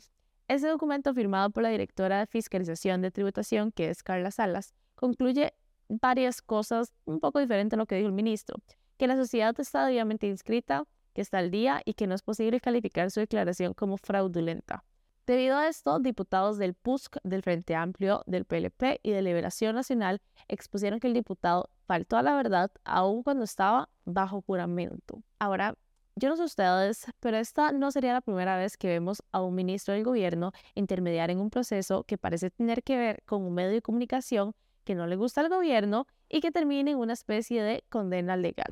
Ese 0.48 0.68
documento 0.68 1.12
firmado 1.12 1.50
por 1.50 1.62
la 1.62 1.68
directora 1.68 2.20
de 2.20 2.26
Fiscalización 2.26 3.02
de 3.02 3.10
Tributación, 3.10 3.72
que 3.72 3.90
es 3.90 4.02
Carla 4.02 4.30
Salas, 4.30 4.72
concluye 4.94 5.52
varias 5.90 6.40
cosas 6.40 6.94
un 7.04 7.20
poco 7.20 7.40
diferentes 7.40 7.76
a 7.76 7.78
lo 7.78 7.84
que 7.84 7.96
dijo 7.96 8.08
el 8.08 8.14
ministro, 8.14 8.56
que 8.96 9.06
la 9.06 9.16
sociedad 9.16 9.54
está 9.60 9.84
debidamente 9.84 10.28
inscrita, 10.28 10.84
que 11.12 11.20
está 11.20 11.40
al 11.40 11.50
día 11.50 11.82
y 11.84 11.92
que 11.92 12.06
no 12.06 12.14
es 12.14 12.22
posible 12.22 12.58
calificar 12.58 13.10
su 13.10 13.20
declaración 13.20 13.74
como 13.74 13.98
fraudulenta. 13.98 14.82
Debido 15.26 15.56
a 15.56 15.68
esto, 15.68 16.00
diputados 16.00 16.58
del 16.58 16.74
PUSC, 16.74 17.16
del 17.24 17.42
Frente 17.42 17.74
Amplio, 17.74 18.22
del 18.26 18.44
PLP 18.44 19.00
y 19.02 19.10
de 19.10 19.22
Liberación 19.22 19.74
Nacional 19.74 20.20
expusieron 20.48 21.00
que 21.00 21.06
el 21.06 21.14
diputado 21.14 21.70
faltó 21.86 22.18
a 22.18 22.22
la 22.22 22.36
verdad 22.36 22.70
aun 22.84 23.22
cuando 23.22 23.44
estaba 23.44 23.88
bajo 24.04 24.42
juramento. 24.42 25.22
Ahora, 25.38 25.76
yo 26.14 26.28
no 26.28 26.36
sé 26.36 26.42
ustedes, 26.42 27.06
pero 27.20 27.38
esta 27.38 27.72
no 27.72 27.90
sería 27.90 28.12
la 28.12 28.20
primera 28.20 28.58
vez 28.58 28.76
que 28.76 28.88
vemos 28.88 29.22
a 29.32 29.40
un 29.40 29.54
ministro 29.54 29.94
del 29.94 30.04
gobierno 30.04 30.52
intermediar 30.74 31.30
en 31.30 31.38
un 31.40 31.48
proceso 31.48 32.04
que 32.04 32.18
parece 32.18 32.50
tener 32.50 32.82
que 32.82 32.98
ver 32.98 33.22
con 33.24 33.42
un 33.42 33.54
medio 33.54 33.70
de 33.70 33.80
comunicación 33.80 34.52
que 34.84 34.94
no 34.94 35.06
le 35.06 35.16
gusta 35.16 35.40
al 35.40 35.48
gobierno 35.48 36.06
y 36.28 36.42
que 36.42 36.50
termine 36.50 36.90
en 36.90 36.98
una 36.98 37.14
especie 37.14 37.62
de 37.62 37.82
condena 37.88 38.36
legal. 38.36 38.70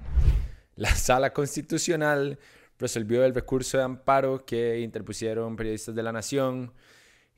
La 0.76 0.94
sala 0.94 1.32
constitucional 1.32 2.38
resolvió 2.82 3.24
el 3.24 3.32
recurso 3.32 3.78
de 3.78 3.84
amparo 3.84 4.44
que 4.44 4.80
interpusieron 4.80 5.54
periodistas 5.54 5.94
de 5.94 6.02
la 6.02 6.10
Nación 6.10 6.72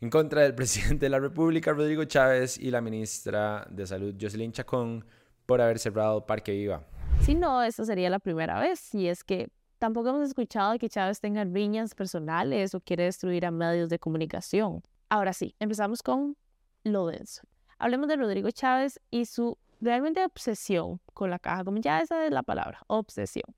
en 0.01 0.09
contra 0.09 0.41
del 0.41 0.55
presidente 0.61 1.07
de 1.07 1.11
la 1.11 1.21
República, 1.21 1.73
Rodrigo 1.73 2.05
Chávez, 2.05 2.59
y 2.59 2.71
la 2.71 2.81
ministra 2.81 3.67
de 3.71 3.87
Salud, 3.87 4.15
Jocelyn 4.19 4.53
Chacón, 4.53 5.05
por 5.45 5.61
haber 5.61 5.79
cerrado 5.79 6.25
Parque 6.25 6.53
Viva. 6.53 6.83
Si 7.21 7.35
no, 7.35 7.63
esta 7.63 7.85
sería 7.85 8.09
la 8.09 8.19
primera 8.19 8.59
vez, 8.59 8.95
y 8.95 9.07
es 9.07 9.23
que 9.23 9.51
tampoco 9.79 10.09
hemos 10.09 10.27
escuchado 10.27 10.79
que 10.79 10.89
Chávez 10.89 11.21
tenga 11.21 11.45
riñas 11.45 11.95
personales 11.95 12.75
o 12.75 12.81
quiere 12.81 13.05
destruir 13.05 13.45
a 13.45 13.51
medios 13.51 13.91
de 13.91 13.99
comunicación. 13.99 14.83
Ahora 15.11 15.35
sí, 15.35 15.55
empezamos 15.61 16.03
con 16.03 16.37
lo 16.85 17.07
denso. 17.07 17.43
Hablemos 17.79 18.09
de 18.09 18.17
Rodrigo 18.17 18.51
Chávez 18.51 18.99
y 19.11 19.27
su 19.27 19.59
realmente 19.83 20.25
obsesión 20.25 21.01
con 21.13 21.29
la 21.29 21.39
caja, 21.39 21.65
como 21.65 21.79
ya 21.79 22.01
esa 22.01 22.25
es 22.25 22.33
la 22.33 22.43
palabra, 22.43 22.81
obsesión. 22.87 23.55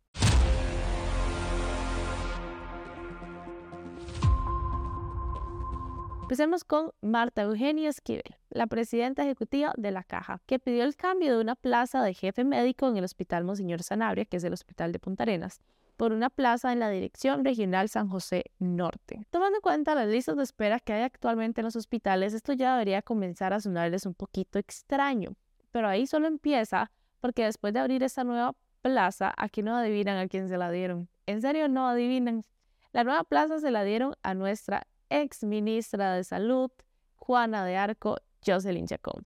Empecemos 6.26 6.64
con 6.64 6.90
Marta 7.00 7.42
Eugenia 7.42 7.88
Esquivel, 7.88 8.36
la 8.50 8.66
presidenta 8.66 9.22
ejecutiva 9.22 9.72
de 9.76 9.92
la 9.92 10.02
Caja, 10.02 10.42
que 10.46 10.58
pidió 10.58 10.82
el 10.82 10.96
cambio 10.96 11.34
de 11.34 11.40
una 11.40 11.54
plaza 11.54 12.02
de 12.02 12.14
jefe 12.14 12.42
médico 12.42 12.88
en 12.88 12.96
el 12.96 13.04
Hospital 13.04 13.44
Monseñor 13.44 13.82
Sanabria, 13.82 14.24
que 14.24 14.38
es 14.38 14.44
el 14.44 14.52
Hospital 14.52 14.90
de 14.90 14.98
Punta 14.98 15.22
Arenas, 15.22 15.60
por 15.96 16.12
una 16.12 16.28
plaza 16.28 16.72
en 16.72 16.80
la 16.80 16.90
Dirección 16.90 17.44
Regional 17.44 17.88
San 17.88 18.08
José 18.08 18.46
Norte. 18.58 19.24
Tomando 19.30 19.58
en 19.58 19.62
cuenta 19.62 19.94
las 19.94 20.08
listas 20.08 20.36
de 20.36 20.42
espera 20.42 20.80
que 20.80 20.92
hay 20.92 21.02
actualmente 21.02 21.60
en 21.60 21.66
los 21.66 21.76
hospitales, 21.76 22.34
esto 22.34 22.52
ya 22.52 22.72
debería 22.72 23.02
comenzar 23.02 23.52
a 23.52 23.60
sonarles 23.60 24.04
un 24.04 24.14
poquito 24.14 24.58
extraño 24.58 25.36
pero 25.76 25.88
ahí 25.88 26.06
solo 26.06 26.26
empieza 26.26 26.90
porque 27.20 27.44
después 27.44 27.74
de 27.74 27.80
abrir 27.80 28.02
esta 28.02 28.24
nueva 28.24 28.54
plaza, 28.80 29.34
aquí 29.36 29.62
no 29.62 29.76
adivinan 29.76 30.16
a 30.16 30.26
quién 30.26 30.48
se 30.48 30.56
la 30.56 30.70
dieron. 30.70 31.10
En 31.26 31.42
serio, 31.42 31.68
no 31.68 31.86
adivinan. 31.86 32.44
La 32.92 33.04
nueva 33.04 33.24
plaza 33.24 33.58
se 33.58 33.70
la 33.70 33.84
dieron 33.84 34.14
a 34.22 34.32
nuestra 34.32 34.86
ex 35.10 35.42
ministra 35.44 36.14
de 36.14 36.24
Salud, 36.24 36.70
Juana 37.16 37.64
de 37.64 37.76
Arco, 37.76 38.16
Jocelyn 38.44 38.86
Chacón. 38.86 39.24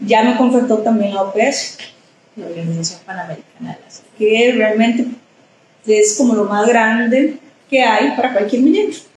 Ya 0.00 0.22
me 0.22 0.36
confrontó 0.36 0.78
también 0.78 1.16
a 1.16 1.22
OPES, 1.22 1.78
la 2.36 2.46
Organización 2.46 3.00
Panamericana 3.06 3.74
de 3.74 3.80
la 3.80 3.90
Salud, 3.90 4.10
que 4.18 4.52
realmente 4.56 5.06
es 5.86 6.16
como 6.16 6.34
lo 6.34 6.44
más 6.44 6.66
grande 6.68 7.38
que 7.70 7.82
hay 7.82 8.14
para 8.16 8.32
cualquier 8.32 8.62
ministro. 8.62 9.08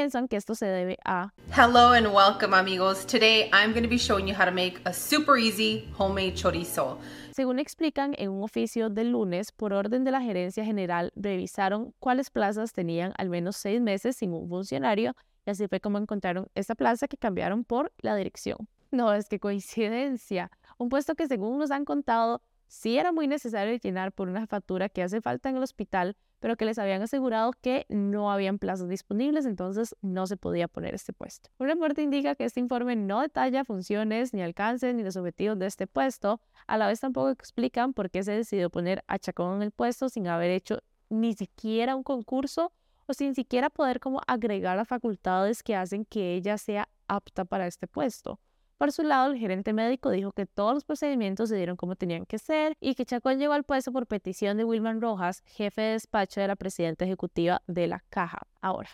Piensan 0.00 0.28
que 0.28 0.36
esto 0.36 0.54
se 0.54 0.64
debe 0.64 0.96
a 1.04 1.34
Hello 1.54 1.92
and 1.92 2.06
welcome 2.06 2.54
amigos. 2.54 3.04
Today 3.04 3.50
I'm 3.52 3.72
going 3.72 3.82
to 3.82 3.88
be 3.88 3.98
showing 3.98 4.26
you 4.26 4.34
how 4.34 4.46
to 4.46 4.50
make 4.50 4.80
a 4.86 4.94
super 4.94 5.36
easy 5.36 5.86
homemade 5.98 6.36
chorizo. 6.36 6.96
Según 7.32 7.58
explican 7.58 8.14
en 8.16 8.30
un 8.30 8.42
oficio 8.42 8.88
del 8.88 9.12
lunes, 9.12 9.52
por 9.52 9.74
orden 9.74 10.02
de 10.04 10.10
la 10.10 10.22
gerencia 10.22 10.64
general, 10.64 11.12
revisaron 11.16 11.92
cuáles 11.98 12.30
plazas 12.30 12.72
tenían 12.72 13.12
al 13.18 13.28
menos 13.28 13.58
seis 13.58 13.78
meses 13.82 14.16
sin 14.16 14.32
un 14.32 14.48
funcionario 14.48 15.14
y 15.44 15.50
así 15.50 15.68
fue 15.68 15.80
como 15.80 15.98
encontraron 15.98 16.46
esta 16.54 16.74
plaza 16.74 17.06
que 17.06 17.18
cambiaron 17.18 17.64
por 17.64 17.92
la 17.98 18.16
dirección. 18.16 18.56
No, 18.90 19.12
es 19.12 19.28
que 19.28 19.38
coincidencia. 19.38 20.50
Un 20.78 20.88
puesto 20.88 21.14
que 21.14 21.28
según 21.28 21.58
nos 21.58 21.70
han 21.70 21.84
contado, 21.84 22.40
sí 22.70 22.98
era 22.98 23.10
muy 23.10 23.26
necesario 23.26 23.76
llenar 23.76 24.12
por 24.12 24.28
una 24.28 24.46
factura 24.46 24.88
que 24.88 25.02
hace 25.02 25.20
falta 25.20 25.50
en 25.50 25.56
el 25.56 25.62
hospital, 25.62 26.16
pero 26.38 26.56
que 26.56 26.64
les 26.64 26.78
habían 26.78 27.02
asegurado 27.02 27.52
que 27.60 27.84
no 27.88 28.30
habían 28.30 28.58
plazas 28.58 28.88
disponibles, 28.88 29.44
entonces 29.44 29.96
no 30.02 30.26
se 30.26 30.36
podía 30.36 30.68
poner 30.68 30.94
este 30.94 31.12
puesto. 31.12 31.50
Un 31.58 31.66
reporte 31.66 32.00
indica 32.00 32.36
que 32.36 32.44
este 32.44 32.60
informe 32.60 32.94
no 32.94 33.20
detalla 33.20 33.64
funciones, 33.64 34.32
ni 34.32 34.40
alcances, 34.40 34.94
ni 34.94 35.02
los 35.02 35.16
objetivos 35.16 35.58
de 35.58 35.66
este 35.66 35.88
puesto. 35.88 36.40
A 36.68 36.78
la 36.78 36.86
vez 36.86 37.00
tampoco 37.00 37.30
explican 37.30 37.92
por 37.92 38.08
qué 38.08 38.22
se 38.22 38.32
decidió 38.32 38.70
poner 38.70 39.02
a 39.08 39.18
Chacón 39.18 39.56
en 39.56 39.62
el 39.62 39.72
puesto 39.72 40.08
sin 40.08 40.28
haber 40.28 40.50
hecho 40.50 40.78
ni 41.10 41.34
siquiera 41.34 41.96
un 41.96 42.04
concurso 42.04 42.72
o 43.06 43.14
sin 43.14 43.34
siquiera 43.34 43.68
poder 43.68 43.98
como 43.98 44.20
agregar 44.28 44.76
las 44.76 44.86
facultades 44.86 45.64
que 45.64 45.74
hacen 45.74 46.04
que 46.04 46.34
ella 46.34 46.56
sea 46.56 46.88
apta 47.08 47.44
para 47.44 47.66
este 47.66 47.88
puesto. 47.88 48.38
Por 48.80 48.92
su 48.92 49.02
lado, 49.02 49.30
el 49.30 49.38
gerente 49.38 49.74
médico 49.74 50.08
dijo 50.08 50.32
que 50.32 50.46
todos 50.46 50.72
los 50.72 50.86
procedimientos 50.86 51.50
se 51.50 51.56
dieron 51.56 51.76
como 51.76 51.96
tenían 51.96 52.24
que 52.24 52.38
ser 52.38 52.78
y 52.80 52.94
que 52.94 53.04
Chacón 53.04 53.38
llegó 53.38 53.52
al 53.52 53.64
puesto 53.64 53.92
por 53.92 54.06
petición 54.06 54.56
de 54.56 54.64
Wilman 54.64 55.02
Rojas, 55.02 55.42
jefe 55.44 55.82
de 55.82 55.92
despacho 55.92 56.40
de 56.40 56.48
la 56.48 56.56
presidenta 56.56 57.04
ejecutiva 57.04 57.60
de 57.66 57.88
la 57.88 58.02
Caja. 58.08 58.46
Ahora, 58.62 58.88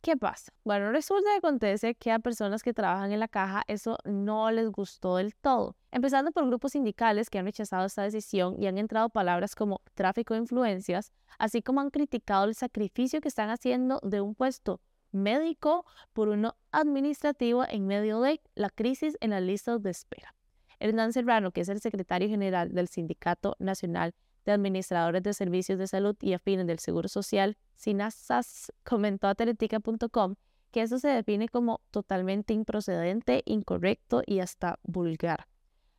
¿Qué 0.00 0.16
pasa? 0.16 0.52
Bueno, 0.64 0.90
resulta 0.90 1.28
que 1.32 1.36
acontece 1.38 1.96
que 1.96 2.12
a 2.12 2.18
personas 2.18 2.62
que 2.62 2.72
trabajan 2.72 3.12
en 3.12 3.18
la 3.18 3.26
caja 3.26 3.64
eso 3.66 3.98
no 4.04 4.50
les 4.52 4.70
gustó 4.70 5.16
del 5.16 5.34
todo. 5.34 5.74
Empezando 5.90 6.30
por 6.30 6.46
grupos 6.46 6.72
sindicales 6.72 7.28
que 7.28 7.40
han 7.40 7.44
rechazado 7.44 7.84
esta 7.84 8.04
decisión 8.04 8.54
y 8.56 8.68
han 8.68 8.78
entrado 8.78 9.10
palabras 9.10 9.56
como 9.56 9.82
tráfico 9.94 10.34
de 10.34 10.40
influencias, 10.40 11.12
así 11.38 11.60
como 11.60 11.80
han 11.80 11.90
criticado 11.90 12.44
el 12.44 12.54
sacrificio 12.54 13.20
que 13.20 13.28
están 13.28 13.50
haciendo 13.50 13.98
de 14.02 14.20
un 14.20 14.36
puesto 14.36 14.80
médico 15.12 15.84
por 16.12 16.28
uno 16.28 16.56
administrativo 16.72 17.64
en 17.68 17.86
medio 17.86 18.20
de 18.20 18.40
la 18.54 18.70
crisis 18.70 19.16
en 19.20 19.30
las 19.30 19.42
listas 19.42 19.82
de 19.82 19.90
espera. 19.90 20.34
Hernán 20.78 21.12
Serrano, 21.12 21.52
que 21.52 21.62
es 21.62 21.68
el 21.68 21.80
secretario 21.80 22.28
general 22.28 22.72
del 22.72 22.88
Sindicato 22.88 23.56
Nacional 23.58 24.14
de 24.44 24.52
Administradores 24.52 25.22
de 25.22 25.34
Servicios 25.34 25.78
de 25.78 25.86
Salud 25.86 26.16
y 26.20 26.34
Afines 26.34 26.66
del 26.66 26.78
Seguro 26.78 27.08
Social, 27.08 27.56
SINASAS, 27.74 28.72
comentó 28.84 29.28
a 29.28 29.34
teletica.com 29.34 30.36
que 30.70 30.82
eso 30.82 30.98
se 30.98 31.08
define 31.08 31.48
como 31.48 31.80
totalmente 31.90 32.52
improcedente, 32.52 33.42
incorrecto 33.46 34.22
y 34.26 34.40
hasta 34.40 34.78
vulgar. 34.82 35.46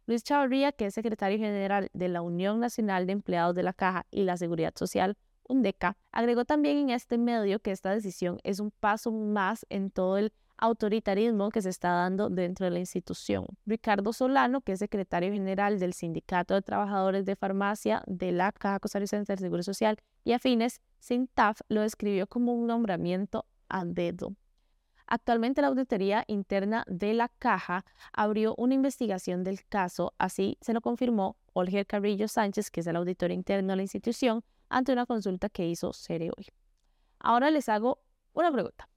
Luis 0.05 0.23
Chavarría, 0.23 0.71
que 0.71 0.85
es 0.85 0.93
secretario 0.93 1.37
general 1.37 1.89
de 1.93 2.07
la 2.07 2.21
Unión 2.21 2.59
Nacional 2.59 3.07
de 3.07 3.13
Empleados 3.13 3.55
de 3.55 3.63
la 3.63 3.73
Caja 3.73 4.05
y 4.11 4.23
la 4.23 4.37
Seguridad 4.37 4.73
Social, 4.75 5.17
UNDECA, 5.49 5.97
agregó 6.11 6.45
también 6.45 6.77
en 6.77 6.89
este 6.89 7.17
medio 7.17 7.59
que 7.59 7.71
esta 7.71 7.91
decisión 7.91 8.39
es 8.43 8.59
un 8.59 8.71
paso 8.71 9.11
más 9.11 9.65
en 9.69 9.91
todo 9.91 10.17
el 10.17 10.33
autoritarismo 10.57 11.49
que 11.49 11.61
se 11.61 11.69
está 11.69 11.91
dando 11.91 12.29
dentro 12.29 12.65
de 12.65 12.71
la 12.71 12.79
institución. 12.79 13.45
Ricardo 13.65 14.11
Solano, 14.11 14.61
que 14.61 14.73
es 14.73 14.79
secretario 14.79 15.31
general 15.31 15.79
del 15.79 15.93
Sindicato 15.93 16.55
de 16.55 16.61
Trabajadores 16.61 17.25
de 17.25 17.35
Farmacia 17.35 18.03
de 18.07 18.31
la 18.31 18.51
Caja 18.51 18.79
Costarricense 18.79 19.31
del 19.31 19.39
Seguro 19.39 19.63
Social 19.63 19.97
y 20.23 20.33
afines, 20.33 20.81
SINTAF, 20.99 21.61
lo 21.69 21.81
describió 21.81 22.27
como 22.27 22.53
un 22.53 22.67
nombramiento 22.67 23.45
a 23.69 23.85
dedo. 23.85 24.35
Actualmente 25.05 25.61
la 25.61 25.67
Auditoría 25.67 26.25
Interna 26.27 26.83
de 26.87 27.13
la 27.13 27.29
Caja 27.29 27.85
abrió 28.11 28.53
una 28.57 28.73
investigación 28.73 29.43
del 29.43 29.65
caso, 29.65 30.13
así 30.17 30.57
se 30.59 30.73
lo 30.73 30.81
confirmó 30.81 31.37
Olger 31.53 31.87
Carrillo 31.87 32.27
Sánchez, 32.27 32.69
que 32.69 32.81
es 32.81 32.87
el 32.87 32.97
auditor 32.97 33.31
interno 33.31 33.71
de 33.71 33.77
la 33.77 33.81
institución, 33.83 34.43
ante 34.69 34.93
una 34.93 35.05
consulta 35.05 35.49
que 35.49 35.67
hizo 35.67 35.93
Cere 35.93 36.29
hoy. 36.35 36.47
Ahora 37.19 37.51
les 37.51 37.69
hago 37.69 37.99
una 38.33 38.51
pregunta. 38.51 38.89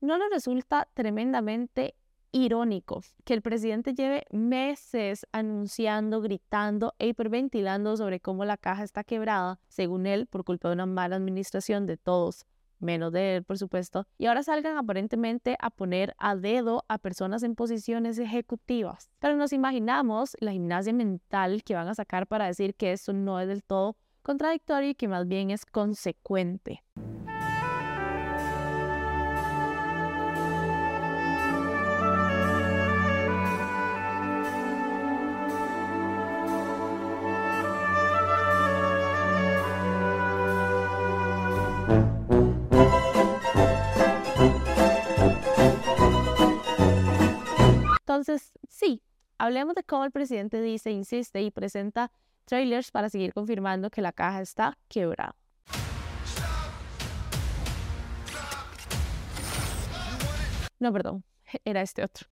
¿No 0.00 0.16
les 0.18 0.30
resulta 0.30 0.88
tremendamente 0.94 1.94
irónico 2.32 3.02
que 3.24 3.34
el 3.34 3.42
presidente 3.42 3.94
lleve 3.94 4.24
meses 4.30 5.26
anunciando, 5.32 6.20
gritando 6.20 6.94
e 6.98 7.08
hiperventilando 7.08 7.96
sobre 7.96 8.20
cómo 8.20 8.44
la 8.44 8.56
caja 8.56 8.84
está 8.84 9.04
quebrada, 9.04 9.60
según 9.68 10.06
él, 10.06 10.26
por 10.26 10.44
culpa 10.44 10.68
de 10.68 10.74
una 10.74 10.86
mala 10.86 11.16
administración 11.16 11.86
de 11.86 11.96
todos, 11.96 12.46
menos 12.78 13.12
de 13.12 13.36
él, 13.36 13.44
por 13.44 13.58
supuesto, 13.58 14.06
y 14.16 14.26
ahora 14.26 14.42
salgan 14.42 14.76
aparentemente 14.76 15.56
a 15.60 15.70
poner 15.70 16.14
a 16.18 16.34
dedo 16.36 16.84
a 16.88 16.98
personas 16.98 17.42
en 17.42 17.54
posiciones 17.54 18.18
ejecutivas? 18.18 19.10
Pero 19.18 19.36
nos 19.36 19.52
imaginamos 19.52 20.36
la 20.40 20.52
gimnasia 20.52 20.92
mental 20.92 21.62
que 21.62 21.74
van 21.74 21.88
a 21.88 21.94
sacar 21.94 22.26
para 22.26 22.46
decir 22.46 22.74
que 22.74 22.92
eso 22.92 23.12
no 23.12 23.40
es 23.40 23.48
del 23.48 23.62
todo 23.62 23.96
contradictorio 24.22 24.90
y 24.90 24.94
que 24.94 25.08
más 25.08 25.26
bien 25.26 25.50
es 25.50 25.66
consecuente. 25.66 26.82
Entonces, 48.20 48.52
sí, 48.68 49.02
hablemos 49.38 49.74
de 49.74 49.84
cómo 49.84 50.04
el 50.04 50.10
presidente 50.10 50.60
dice, 50.60 50.90
insiste 50.90 51.40
y 51.42 51.50
presenta 51.50 52.10
trailers 52.50 52.90
para 52.90 53.08
seguir 53.08 53.32
confirmando 53.32 53.90
que 53.90 54.02
la 54.02 54.12
caja 54.12 54.42
está 54.42 54.76
quebrada. 54.88 55.36
No, 60.80 60.92
perdón, 60.92 61.24
era 61.64 61.82
este 61.82 62.02
otro. 62.02 62.26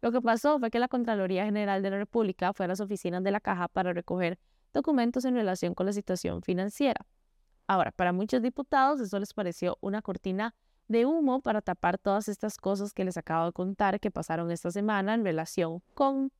Lo 0.00 0.12
que 0.12 0.20
pasó 0.20 0.60
fue 0.60 0.70
que 0.70 0.78
la 0.78 0.86
Contraloría 0.86 1.44
General 1.44 1.82
de 1.82 1.90
la 1.90 1.98
República 1.98 2.52
fue 2.52 2.66
a 2.66 2.68
las 2.68 2.80
oficinas 2.80 3.24
de 3.24 3.32
la 3.32 3.40
caja 3.40 3.66
para 3.66 3.92
recoger 3.92 4.38
documentos 4.72 5.24
en 5.24 5.34
relación 5.34 5.74
con 5.74 5.86
la 5.86 5.92
situación 5.92 6.42
financiera. 6.42 7.04
Ahora, 7.66 7.90
para 7.90 8.12
muchos 8.12 8.42
diputados 8.42 9.00
eso 9.00 9.18
les 9.18 9.34
pareció 9.34 9.76
una 9.80 10.02
cortina 10.02 10.54
de 10.86 11.04
humo 11.04 11.40
para 11.40 11.62
tapar 11.62 11.98
todas 11.98 12.28
estas 12.28 12.58
cosas 12.58 12.92
que 12.92 13.04
les 13.04 13.16
acabo 13.16 13.46
de 13.46 13.52
contar 13.52 13.98
que 13.98 14.10
pasaron 14.10 14.50
esta 14.52 14.70
semana 14.70 15.14
en 15.14 15.24
relación 15.24 15.82
con... 15.94 16.30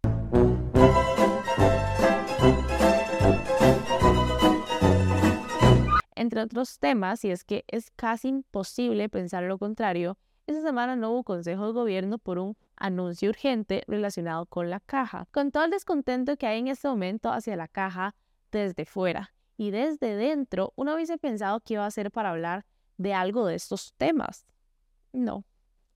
Entre 6.14 6.42
otros 6.42 6.78
temas, 6.78 7.24
y 7.24 7.30
es 7.30 7.44
que 7.44 7.64
es 7.68 7.90
casi 7.92 8.28
imposible 8.28 9.08
pensar 9.08 9.44
lo 9.44 9.56
contrario, 9.58 10.18
esta 10.48 10.62
semana 10.62 10.96
no 10.96 11.12
hubo 11.12 11.24
consejo 11.24 11.66
de 11.66 11.72
gobierno 11.72 12.18
por 12.18 12.38
un 12.38 12.56
anuncio 12.76 13.28
urgente 13.28 13.82
relacionado 13.86 14.46
con 14.46 14.70
la 14.70 14.80
caja. 14.80 15.26
Con 15.30 15.50
todo 15.50 15.64
el 15.64 15.70
descontento 15.70 16.36
que 16.36 16.46
hay 16.46 16.58
en 16.58 16.68
este 16.68 16.88
momento 16.88 17.30
hacia 17.30 17.54
la 17.54 17.68
caja 17.68 18.14
desde 18.50 18.86
fuera 18.86 19.34
y 19.58 19.70
desde 19.72 20.16
dentro, 20.16 20.72
uno 20.74 20.94
hubiese 20.94 21.18
pensado 21.18 21.60
que 21.60 21.74
iba 21.74 21.84
a 21.84 21.90
ser 21.90 22.10
para 22.10 22.30
hablar 22.30 22.64
de 22.96 23.12
algo 23.12 23.46
de 23.46 23.56
estos 23.56 23.92
temas. 23.98 24.46
No. 25.12 25.44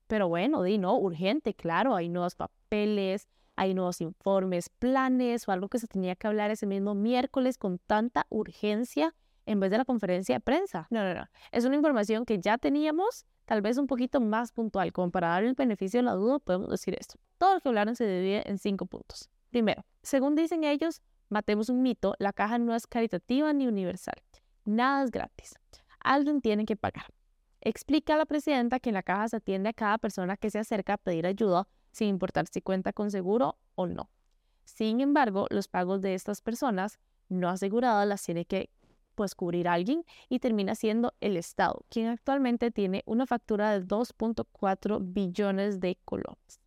Pero 0.06 0.28
bueno, 0.28 0.62
di 0.62 0.78
no, 0.78 0.98
urgente, 0.98 1.54
claro, 1.54 1.94
hay 1.94 2.08
nuevos 2.08 2.34
papeles, 2.34 3.28
hay 3.62 3.74
nuevos 3.74 4.00
informes, 4.00 4.68
planes 4.68 5.48
o 5.48 5.52
algo 5.52 5.68
que 5.68 5.78
se 5.78 5.86
tenía 5.86 6.14
que 6.16 6.26
hablar 6.26 6.50
ese 6.50 6.66
mismo 6.66 6.94
miércoles 6.94 7.58
con 7.58 7.78
tanta 7.78 8.26
urgencia 8.28 9.14
en 9.46 9.60
vez 9.60 9.70
de 9.70 9.78
la 9.78 9.84
conferencia 9.84 10.36
de 10.36 10.40
prensa. 10.40 10.86
No, 10.90 11.02
no, 11.02 11.14
no. 11.14 11.26
Es 11.50 11.64
una 11.64 11.76
información 11.76 12.24
que 12.24 12.38
ya 12.38 12.58
teníamos, 12.58 13.26
tal 13.44 13.60
vez 13.60 13.78
un 13.78 13.86
poquito 13.86 14.20
más 14.20 14.52
puntual. 14.52 14.92
Como 14.92 15.10
para 15.10 15.28
darle 15.28 15.48
el 15.48 15.54
beneficio 15.54 15.98
de 15.98 16.04
la 16.04 16.12
duda, 16.12 16.38
podemos 16.38 16.70
decir 16.70 16.96
esto. 16.98 17.18
Todo 17.38 17.54
lo 17.54 17.60
que 17.60 17.68
hablaron 17.68 17.96
se 17.96 18.06
divide 18.06 18.48
en 18.48 18.58
cinco 18.58 18.86
puntos. 18.86 19.30
Primero, 19.50 19.84
según 20.02 20.34
dicen 20.34 20.64
ellos, 20.64 21.02
matemos 21.28 21.68
un 21.68 21.82
mito, 21.82 22.14
la 22.18 22.32
caja 22.32 22.58
no 22.58 22.74
es 22.74 22.86
caritativa 22.86 23.52
ni 23.52 23.66
universal. 23.66 24.14
Nada 24.64 25.02
es 25.02 25.10
gratis 25.10 25.54
alguien 26.02 26.40
tiene 26.40 26.64
que 26.64 26.76
pagar. 26.76 27.06
Explica 27.60 28.14
a 28.14 28.16
la 28.16 28.26
presidenta 28.26 28.80
que 28.80 28.90
en 28.90 28.94
la 28.94 29.02
caja 29.02 29.28
se 29.28 29.36
atiende 29.36 29.68
a 29.68 29.72
cada 29.72 29.98
persona 29.98 30.36
que 30.36 30.50
se 30.50 30.58
acerca 30.58 30.94
a 30.94 30.98
pedir 30.98 31.26
ayuda, 31.26 31.68
sin 31.92 32.08
importar 32.08 32.46
si 32.48 32.60
cuenta 32.60 32.92
con 32.92 33.10
seguro 33.10 33.58
o 33.74 33.86
no. 33.86 34.10
Sin 34.64 35.00
embargo, 35.00 35.46
los 35.50 35.68
pagos 35.68 36.00
de 36.00 36.14
estas 36.14 36.40
personas 36.40 36.98
no 37.28 37.48
aseguradas 37.48 38.06
las 38.06 38.22
tiene 38.22 38.44
que 38.44 38.70
pues 39.14 39.34
cubrir 39.34 39.68
alguien 39.68 40.04
y 40.28 40.38
termina 40.38 40.74
siendo 40.74 41.14
el 41.20 41.36
Estado, 41.36 41.84
quien 41.90 42.08
actualmente 42.08 42.70
tiene 42.70 43.02
una 43.06 43.26
factura 43.26 43.70
de 43.72 43.86
2.4 43.86 45.00
billones 45.02 45.80
de 45.80 45.98
colones. 46.04 46.60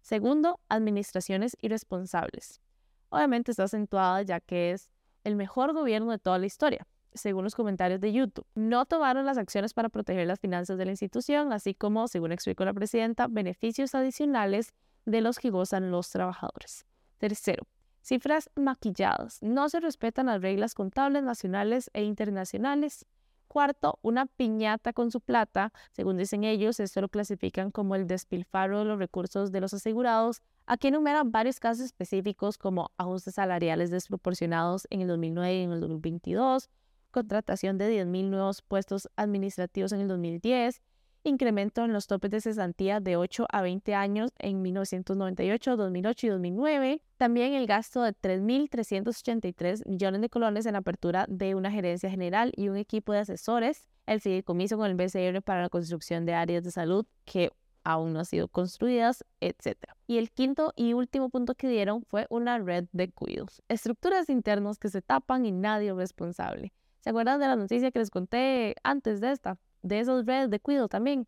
Segundo, 0.00 0.58
administraciones 0.68 1.56
irresponsables. 1.60 2.60
Obviamente 3.08 3.52
está 3.52 3.64
acentuada 3.64 4.22
ya 4.22 4.40
que 4.40 4.72
es 4.72 4.90
el 5.22 5.36
mejor 5.36 5.72
gobierno 5.72 6.10
de 6.10 6.18
toda 6.18 6.38
la 6.38 6.46
historia, 6.46 6.86
según 7.14 7.44
los 7.44 7.54
comentarios 7.54 8.00
de 8.00 8.12
YouTube. 8.12 8.46
No 8.54 8.86
tomaron 8.86 9.26
las 9.26 9.38
acciones 9.38 9.74
para 9.74 9.88
proteger 9.88 10.26
las 10.26 10.40
finanzas 10.40 10.78
de 10.78 10.84
la 10.84 10.90
institución, 10.90 11.52
así 11.52 11.74
como, 11.74 12.08
según 12.08 12.32
explicó 12.32 12.64
la 12.64 12.74
presidenta, 12.74 13.26
beneficios 13.28 13.94
adicionales 13.94 14.72
de 15.04 15.20
los 15.20 15.38
que 15.38 15.50
gozan 15.50 15.90
los 15.90 16.10
trabajadores. 16.10 16.86
Tercero, 17.18 17.66
cifras 18.00 18.50
maquilladas. 18.56 19.38
No 19.42 19.68
se 19.68 19.80
respetan 19.80 20.26
las 20.26 20.42
reglas 20.42 20.74
contables 20.74 21.22
nacionales 21.22 21.90
e 21.92 22.02
internacionales. 22.04 23.06
Cuarto, 23.48 23.98
una 24.00 24.26
piñata 24.26 24.92
con 24.94 25.10
su 25.10 25.20
plata. 25.20 25.72
Según 25.90 26.16
dicen 26.16 26.42
ellos, 26.42 26.80
esto 26.80 27.02
lo 27.02 27.08
clasifican 27.08 27.70
como 27.70 27.94
el 27.94 28.06
despilfarro 28.06 28.78
de 28.78 28.84
los 28.86 28.98
recursos 28.98 29.52
de 29.52 29.60
los 29.60 29.74
asegurados. 29.74 30.40
Aquí 30.66 30.88
enumeran 30.88 31.32
varios 31.32 31.60
casos 31.60 31.84
específicos 31.84 32.56
como 32.56 32.92
ajustes 32.96 33.34
salariales 33.34 33.90
desproporcionados 33.90 34.86
en 34.90 35.02
el 35.02 35.08
2009 35.08 35.54
y 35.54 35.62
en 35.64 35.72
el 35.72 35.80
2022, 35.80 36.70
contratación 37.12 37.78
de 37.78 38.04
10.000 38.04 38.30
nuevos 38.30 38.62
puestos 38.62 39.08
administrativos 39.16 39.92
en 39.92 40.00
el 40.00 40.08
2010, 40.08 40.82
incremento 41.24 41.84
en 41.84 41.92
los 41.92 42.06
topes 42.06 42.30
de 42.30 42.40
cesantía 42.40 43.00
de 43.00 43.16
8 43.16 43.46
a 43.50 43.62
20 43.62 43.94
años 43.94 44.30
en 44.38 44.62
1998, 44.62 45.76
2008 45.76 46.26
y 46.26 46.30
2009. 46.30 47.02
También 47.16 47.54
el 47.54 47.66
gasto 47.66 48.02
de 48.02 48.12
3.383 48.12 49.86
millones 49.86 50.20
de 50.20 50.28
colones 50.28 50.66
en 50.66 50.76
apertura 50.76 51.26
de 51.28 51.54
una 51.54 51.70
gerencia 51.70 52.10
general 52.10 52.52
y 52.56 52.68
un 52.68 52.76
equipo 52.76 53.12
de 53.12 53.20
asesores. 53.20 53.88
El 54.06 54.20
fideicomiso 54.20 54.76
con 54.76 54.90
el 54.90 54.96
BCR 54.96 55.42
para 55.42 55.62
la 55.62 55.68
construcción 55.68 56.26
de 56.26 56.34
áreas 56.34 56.64
de 56.64 56.72
salud 56.72 57.06
que 57.24 57.52
aún 57.84 58.12
no 58.12 58.20
han 58.20 58.24
sido 58.24 58.48
construidas, 58.48 59.24
etc. 59.40 59.76
Y 60.06 60.18
el 60.18 60.30
quinto 60.30 60.72
y 60.76 60.92
último 60.92 61.30
punto 61.30 61.54
que 61.54 61.68
dieron 61.68 62.04
fue 62.04 62.26
una 62.30 62.58
red 62.58 62.86
de 62.92 63.10
cuidos. 63.10 63.62
Estructuras 63.68 64.28
internas 64.28 64.78
que 64.78 64.88
se 64.88 65.02
tapan 65.02 65.46
y 65.46 65.52
nadie 65.52 65.90
es 65.90 65.96
responsable. 65.96 66.72
¿Se 67.02 67.10
acuerdan 67.10 67.38
de 67.40 67.48
la 67.48 67.56
noticia 67.56 67.90
que 67.90 67.98
les 67.98 68.10
conté 68.10 68.74
antes 68.82 69.20
de 69.20 69.32
esta? 69.32 69.58
de 69.82 70.00
esos 70.00 70.24
redes 70.24 70.50
de 70.50 70.60
cuido 70.60 70.88
también. 70.88 71.26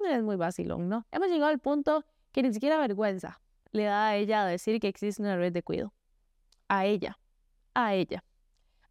Es 0.00 0.22
muy 0.22 0.36
vacilón, 0.36 0.88
¿no? 0.88 1.06
Hemos 1.12 1.28
llegado 1.28 1.50
al 1.50 1.58
punto 1.58 2.04
que 2.32 2.42
ni 2.42 2.52
siquiera 2.52 2.78
vergüenza 2.78 3.40
le 3.72 3.84
da 3.84 4.08
a 4.08 4.16
ella 4.16 4.44
decir 4.44 4.80
que 4.80 4.88
existe 4.88 5.22
una 5.22 5.36
red 5.36 5.52
de 5.52 5.62
cuido. 5.62 5.92
A 6.68 6.86
ella. 6.86 7.18
A 7.74 7.94
ella. 7.94 8.24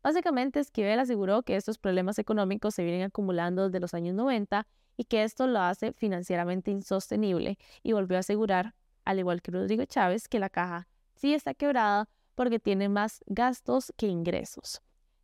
Básicamente, 0.04 0.60
Esquivel 0.60 1.00
aseguró 1.00 1.44
que 1.44 1.56
estos 1.56 1.78
problemas 1.78 2.18
económicos 2.18 2.74
se 2.74 2.84
vienen 2.84 3.04
acumulando 3.04 3.66
desde 3.66 3.80
los 3.80 3.94
años 3.94 4.16
90 4.16 4.68
y 4.98 5.04
que 5.04 5.24
esto 5.24 5.48
lo 5.48 5.60
hace 5.60 5.94
financieramente 5.94 6.72
insostenible 6.72 7.58
y 7.84 7.94
volvió 7.94 8.18
a 8.18 8.22
asegurar, 8.22 8.74
al 9.06 9.20
igual 9.20 9.42
que 9.42 9.52
Rodrigo 9.52 9.86
Chávez, 9.86 10.28
que 10.28 10.40
la 10.40 10.50
caja 10.50 10.88
sí 11.16 11.34
está 11.34 11.54
quebrada 11.54 12.10
porque 12.36 12.60
tiene 12.60 12.90
más 12.90 13.22
gastos 13.28 13.94
que 13.96 14.08
ingresos. 14.08 14.82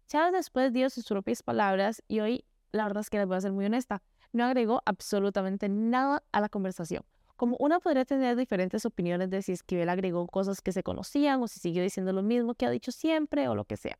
Chávez 0.07 0.31
después 0.31 0.71
dio 0.71 0.89
sus 0.89 1.05
propias 1.05 1.43
palabras 1.43 2.01
y 2.07 2.21
hoy 2.21 2.45
la 2.71 2.85
verdad 2.85 3.01
es 3.01 3.09
que 3.09 3.17
les 3.17 3.27
voy 3.27 3.35
a 3.35 3.41
ser 3.41 3.51
muy 3.51 3.65
honesta, 3.65 4.01
no 4.31 4.45
agregó 4.45 4.81
absolutamente 4.85 5.67
nada 5.67 6.23
a 6.31 6.39
la 6.39 6.47
conversación. 6.47 7.03
Como 7.35 7.57
una 7.59 7.79
podría 7.79 8.05
tener 8.05 8.37
diferentes 8.37 8.85
opiniones 8.85 9.29
de 9.29 9.41
si 9.41 9.51
Esquivel 9.51 9.89
agregó 9.89 10.25
cosas 10.27 10.61
que 10.61 10.71
se 10.71 10.81
conocían 10.81 11.43
o 11.43 11.47
si 11.47 11.59
siguió 11.59 11.83
diciendo 11.83 12.13
lo 12.13 12.23
mismo 12.23 12.55
que 12.55 12.65
ha 12.65 12.69
dicho 12.69 12.91
siempre 12.93 13.49
o 13.49 13.55
lo 13.55 13.65
que 13.65 13.75
sea. 13.75 13.99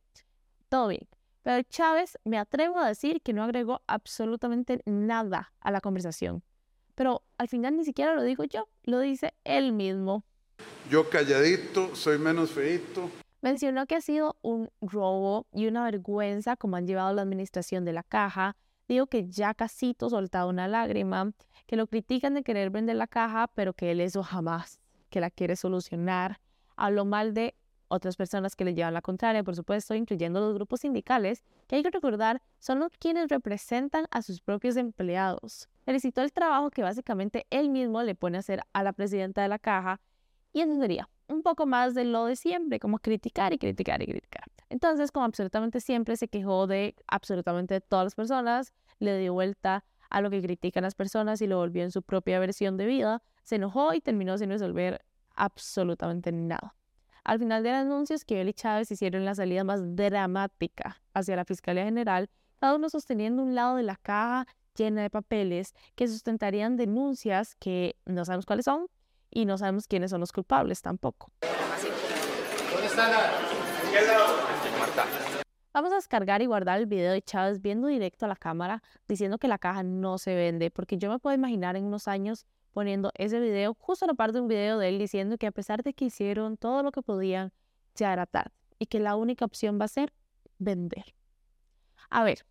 Todo 0.70 0.88
bien. 0.88 1.06
Pero 1.42 1.62
Chávez 1.68 2.18
me 2.24 2.38
atrevo 2.38 2.78
a 2.78 2.88
decir 2.88 3.20
que 3.20 3.34
no 3.34 3.44
agregó 3.44 3.82
absolutamente 3.86 4.80
nada 4.86 5.52
a 5.60 5.70
la 5.70 5.82
conversación. 5.82 6.42
Pero 6.94 7.22
al 7.36 7.48
final 7.48 7.76
ni 7.76 7.84
siquiera 7.84 8.14
lo 8.14 8.22
digo 8.22 8.44
yo, 8.44 8.66
lo 8.82 8.98
dice 9.00 9.34
él 9.44 9.72
mismo. 9.72 10.24
Yo 10.90 11.10
calladito, 11.10 11.94
soy 11.94 12.18
menos 12.18 12.50
feito. 12.50 13.10
Mencionó 13.40 13.86
que 13.86 13.94
ha 13.94 14.00
sido 14.00 14.36
un 14.42 14.68
robo 14.80 15.46
y 15.52 15.68
una 15.68 15.84
vergüenza 15.84 16.56
como 16.56 16.76
han 16.76 16.86
llevado 16.86 17.14
la 17.14 17.22
administración 17.22 17.84
de 17.84 17.92
la 17.92 18.02
caja. 18.02 18.56
Dijo 18.88 19.06
que 19.06 19.28
ya 19.28 19.54
casito 19.54 20.10
soltado 20.10 20.48
una 20.48 20.66
lágrima, 20.66 21.32
que 21.66 21.76
lo 21.76 21.86
critican 21.86 22.34
de 22.34 22.42
querer 22.42 22.70
vender 22.70 22.96
la 22.96 23.06
caja, 23.06 23.48
pero 23.54 23.74
que 23.74 23.92
él 23.92 24.00
eso 24.00 24.22
jamás, 24.24 24.80
que 25.08 25.20
la 25.20 25.30
quiere 25.30 25.54
solucionar. 25.54 26.40
Habló 26.76 27.04
mal 27.04 27.32
de 27.32 27.54
otras 27.86 28.16
personas 28.16 28.56
que 28.56 28.64
le 28.64 28.74
llevan 28.74 28.94
la 28.94 29.02
contraria, 29.02 29.44
por 29.44 29.54
supuesto, 29.54 29.94
incluyendo 29.94 30.40
los 30.40 30.54
grupos 30.54 30.80
sindicales, 30.80 31.44
que 31.68 31.76
hay 31.76 31.82
que 31.82 31.90
recordar 31.90 32.42
son 32.58 32.80
los 32.80 32.90
quienes 32.98 33.28
representan 33.28 34.06
a 34.10 34.22
sus 34.22 34.40
propios 34.40 34.76
empleados. 34.76 35.68
Felicitó 35.84 36.22
el 36.22 36.32
trabajo 36.32 36.70
que 36.70 36.82
básicamente 36.82 37.46
él 37.50 37.70
mismo 37.70 38.02
le 38.02 38.14
pone 38.14 38.38
a 38.38 38.40
hacer 38.40 38.62
a 38.72 38.82
la 38.82 38.92
presidenta 38.92 39.42
de 39.42 39.48
la 39.48 39.58
caja 39.58 40.00
y 40.52 40.60
entendería 40.60 41.08
un 41.28 41.42
poco 41.42 41.66
más 41.66 41.94
de 41.94 42.04
lo 42.04 42.26
de 42.26 42.36
siempre, 42.36 42.80
como 42.80 42.98
criticar 42.98 43.52
y 43.52 43.58
criticar 43.58 44.02
y 44.02 44.06
criticar. 44.06 44.44
Entonces, 44.70 45.12
como 45.12 45.26
absolutamente 45.26 45.80
siempre 45.80 46.16
se 46.16 46.28
quejó 46.28 46.66
de 46.66 46.94
absolutamente 47.06 47.80
todas 47.80 48.06
las 48.06 48.14
personas, 48.14 48.72
le 48.98 49.18
dio 49.18 49.32
vuelta 49.32 49.84
a 50.10 50.20
lo 50.20 50.30
que 50.30 50.42
critican 50.42 50.82
las 50.82 50.94
personas 50.94 51.40
y 51.42 51.46
lo 51.46 51.58
volvió 51.58 51.82
en 51.82 51.90
su 51.90 52.02
propia 52.02 52.38
versión 52.38 52.76
de 52.76 52.86
vida, 52.86 53.22
se 53.44 53.56
enojó 53.56 53.94
y 53.94 54.00
terminó 54.00 54.36
sin 54.38 54.50
resolver 54.50 55.04
absolutamente 55.34 56.32
nada. 56.32 56.74
Al 57.24 57.38
final 57.38 57.62
del 57.62 57.74
anuncio, 57.74 58.16
Esquivel 58.16 58.48
y 58.48 58.54
Chávez 58.54 58.90
hicieron 58.90 59.24
la 59.24 59.34
salida 59.34 59.64
más 59.64 59.80
dramática 59.94 61.02
hacia 61.12 61.36
la 61.36 61.44
Fiscalía 61.44 61.84
General, 61.84 62.30
cada 62.58 62.74
uno 62.74 62.88
sosteniendo 62.88 63.42
un 63.42 63.54
lado 63.54 63.76
de 63.76 63.82
la 63.82 63.96
caja 63.96 64.46
llena 64.74 65.02
de 65.02 65.10
papeles 65.10 65.74
que 65.94 66.08
sustentarían 66.08 66.76
denuncias 66.76 67.54
que 67.56 67.96
no 68.06 68.24
sabemos 68.24 68.46
cuáles 68.46 68.64
son, 68.64 68.86
y 69.30 69.44
no 69.44 69.58
sabemos 69.58 69.86
quiénes 69.86 70.10
son 70.10 70.20
los 70.20 70.32
culpables 70.32 70.82
tampoco. 70.82 71.30
Vamos 75.72 75.92
a 75.92 75.96
descargar 75.96 76.42
y 76.42 76.46
guardar 76.46 76.80
el 76.80 76.86
video 76.86 77.12
de 77.12 77.22
Chávez 77.22 77.62
viendo 77.62 77.86
directo 77.88 78.24
a 78.24 78.28
la 78.28 78.36
cámara 78.36 78.82
diciendo 79.06 79.38
que 79.38 79.48
la 79.48 79.58
caja 79.58 79.82
no 79.82 80.18
se 80.18 80.34
vende, 80.34 80.70
porque 80.70 80.98
yo 80.98 81.10
me 81.10 81.18
puedo 81.18 81.36
imaginar 81.36 81.76
en 81.76 81.84
unos 81.84 82.08
años 82.08 82.46
poniendo 82.72 83.12
ese 83.14 83.38
video 83.38 83.74
justo 83.78 84.04
a 84.04 84.08
la 84.08 84.14
parte 84.14 84.34
de 84.34 84.40
un 84.40 84.48
video 84.48 84.78
de 84.78 84.88
él 84.88 84.98
diciendo 84.98 85.36
que 85.38 85.46
a 85.46 85.52
pesar 85.52 85.82
de 85.82 85.94
que 85.94 86.06
hicieron 86.06 86.56
todo 86.56 86.82
lo 86.82 86.90
que 86.90 87.02
podían, 87.02 87.52
ya 87.94 88.12
era 88.12 88.26
tarde 88.26 88.52
y 88.78 88.86
que 88.86 88.98
la 88.98 89.16
única 89.16 89.44
opción 89.44 89.78
va 89.80 89.84
a 89.84 89.88
ser 89.88 90.12
vender. 90.58 91.14
A 92.10 92.24
ver, 92.24 92.44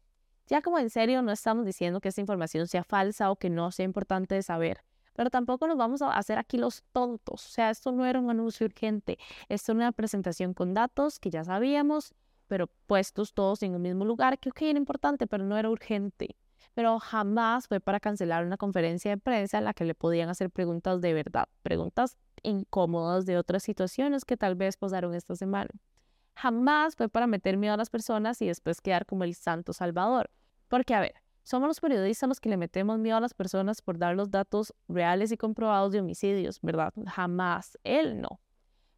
ya 0.47 0.61
como 0.61 0.79
en 0.79 0.89
serio 0.89 1.21
no 1.21 1.31
estamos 1.31 1.65
diciendo 1.65 1.99
que 1.99 2.09
esta 2.09 2.21
información 2.21 2.67
sea 2.67 2.83
falsa 2.83 3.31
o 3.31 3.35
que 3.35 3.49
no 3.49 3.71
sea 3.71 3.85
importante 3.85 4.35
de 4.35 4.43
saber, 4.43 4.83
pero 5.17 5.31
tampoco 5.31 5.67
nos 5.67 5.77
vamos 5.77 6.03
a 6.03 6.11
hacer 6.11 6.37
aquí 6.37 6.57
los 6.57 6.83
tontos. 6.91 7.47
O 7.47 7.49
sea, 7.49 7.71
esto 7.71 7.91
no 7.91 8.05
era 8.05 8.19
un 8.19 8.29
anuncio 8.29 8.67
urgente, 8.67 9.17
esto 9.49 9.71
era 9.71 9.79
una 9.79 9.91
presentación 9.91 10.53
con 10.53 10.75
datos 10.75 11.17
que 11.17 11.31
ya 11.31 11.43
sabíamos, 11.43 12.13
pero 12.47 12.67
puestos 12.85 13.33
todos 13.33 13.63
en 13.63 13.73
el 13.73 13.79
mismo 13.79 14.05
lugar, 14.05 14.37
que 14.37 14.49
ok, 14.49 14.61
era 14.61 14.77
importante, 14.77 15.25
pero 15.25 15.43
no 15.43 15.57
era 15.57 15.71
urgente. 15.71 16.37
Pero 16.75 16.99
jamás 16.99 17.67
fue 17.67 17.79
para 17.79 17.99
cancelar 17.99 18.45
una 18.45 18.57
conferencia 18.57 19.09
de 19.09 19.17
prensa 19.17 19.57
en 19.57 19.63
la 19.63 19.73
que 19.73 19.85
le 19.85 19.95
podían 19.95 20.29
hacer 20.29 20.51
preguntas 20.51 21.01
de 21.01 21.13
verdad, 21.15 21.49
preguntas 21.63 22.15
incómodas 22.43 23.25
de 23.25 23.39
otras 23.39 23.63
situaciones 23.63 24.23
que 24.23 24.37
tal 24.37 24.53
vez 24.53 24.77
pasaron 24.77 25.15
esta 25.15 25.35
semana. 25.35 25.71
Jamás 26.35 26.95
fue 26.95 27.09
para 27.09 27.25
meter 27.25 27.57
miedo 27.57 27.73
a 27.73 27.77
las 27.77 27.89
personas 27.89 28.39
y 28.43 28.45
después 28.45 28.81
quedar 28.81 29.07
como 29.07 29.23
el 29.23 29.33
santo 29.33 29.73
salvador. 29.73 30.29
Porque, 30.67 30.93
a 30.93 30.99
ver, 30.99 31.15
somos 31.47 31.69
los 31.69 31.79
periodistas 31.79 32.27
los 32.27 32.41
que 32.41 32.49
le 32.49 32.57
metemos 32.57 32.99
miedo 32.99 33.15
a 33.15 33.21
las 33.21 33.33
personas 33.33 33.81
por 33.81 33.97
dar 33.97 34.17
los 34.17 34.29
datos 34.29 34.73
reales 34.89 35.31
y 35.31 35.37
comprobados 35.37 35.93
de 35.93 36.01
homicidios, 36.01 36.59
¿verdad? 36.61 36.91
Jamás. 37.05 37.77
Él 37.85 38.19
no. 38.19 38.41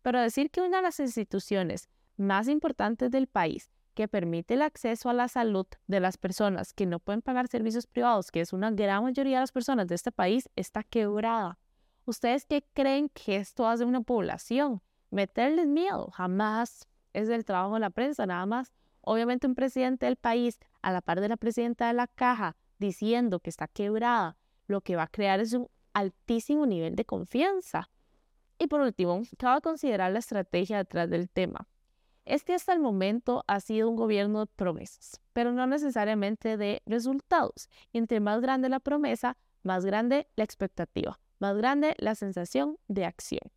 Pero 0.02 0.20
decir 0.20 0.50
que 0.50 0.62
una 0.62 0.78
de 0.78 0.84
las 0.84 1.00
instituciones 1.00 1.90
más 2.18 2.48
importantes 2.48 3.12
del 3.12 3.28
país 3.28 3.70
que 3.94 4.08
permite 4.08 4.56
el 4.56 4.64
acceso 4.64 5.12
a 5.12 5.14
la 5.14 5.28
salud 5.28 5.68
de 5.86 6.00
las 6.00 6.18
personas 6.18 6.74
que 6.74 6.88
no 6.88 6.98
pueden 6.98 7.22
pagar 7.22 7.48
servicios 7.50 7.86
privados, 7.86 8.32
que 8.32 8.42
es 8.42 8.52
una 8.52 8.72
gran 8.72 9.04
mayoría 9.04 9.38
de 9.38 9.44
las 9.44 9.52
personas 9.52 9.86
de 9.86 9.94
este 9.94 10.12
país, 10.12 10.50
está 10.56 10.82
quebrada. 10.82 11.60
¿Ustedes 12.06 12.48
qué 12.48 12.64
creen 12.74 13.10
que 13.10 13.36
esto 13.36 13.68
hace 13.68 13.86
una 13.86 14.02
población? 14.02 14.82
Meterles 15.12 15.68
miedo, 15.68 16.10
jamás. 16.16 16.88
Es 17.14 17.30
el 17.30 17.46
trabajo 17.46 17.76
de 17.76 17.82
la 17.82 17.92
prensa, 17.92 18.26
nada 18.26 18.48
más. 18.48 18.74
Obviamente 19.02 19.46
un 19.46 19.54
presidente 19.54 20.08
del 20.08 20.16
país, 20.16 20.58
a 20.82 20.92
la 20.92 21.02
par 21.02 21.22
de 21.22 21.30
la 21.30 21.38
presidenta 21.38 21.88
de 21.88 21.94
la 21.94 22.08
caja, 22.08 22.56
diciendo 22.78 23.39
que 23.39 23.50
está 23.50 23.68
quebrada, 23.68 24.38
lo 24.68 24.82
que 24.82 24.96
va 24.96 25.04
a 25.04 25.08
crear 25.08 25.39
es 25.39 25.54
un 25.54 25.68
altísimo 25.94 26.65
nivel 26.65 26.96
de 26.96 27.06
confianza. 27.06 27.89
Y 28.58 28.68
por 28.68 28.82
último, 28.82 29.22
cabe 29.38 29.62
considerar 29.62 30.12
la 30.12 30.20
estrategia 30.20 30.78
detrás 30.78 31.10
del 31.10 31.30
tema. 31.30 31.68
Este 32.26 32.54
hasta 32.54 32.74
el 32.74 32.80
momento 32.80 33.44
ha 33.48 33.60
sido 33.60 33.89
un 33.89 33.96
gobierno 33.96 34.42
de 34.42 34.46
promesas, 34.46 35.20
pero 35.34 35.52
no 35.52 35.65
necesariamente 35.65 36.58
de 36.58 36.82
resultados. 36.86 37.70
Y 37.92 37.98
entre 37.98 38.20
más 38.20 38.42
grande 38.42 38.70
la 38.70 38.80
promesa, 38.80 39.38
más 39.63 39.86
grande 39.86 40.28
la 40.36 40.44
expectativa, 40.44 41.20
más 41.39 41.58
grande 41.58 41.96
la 41.98 42.15
sensación 42.15 42.78
de 42.88 43.06
acción. 43.06 43.52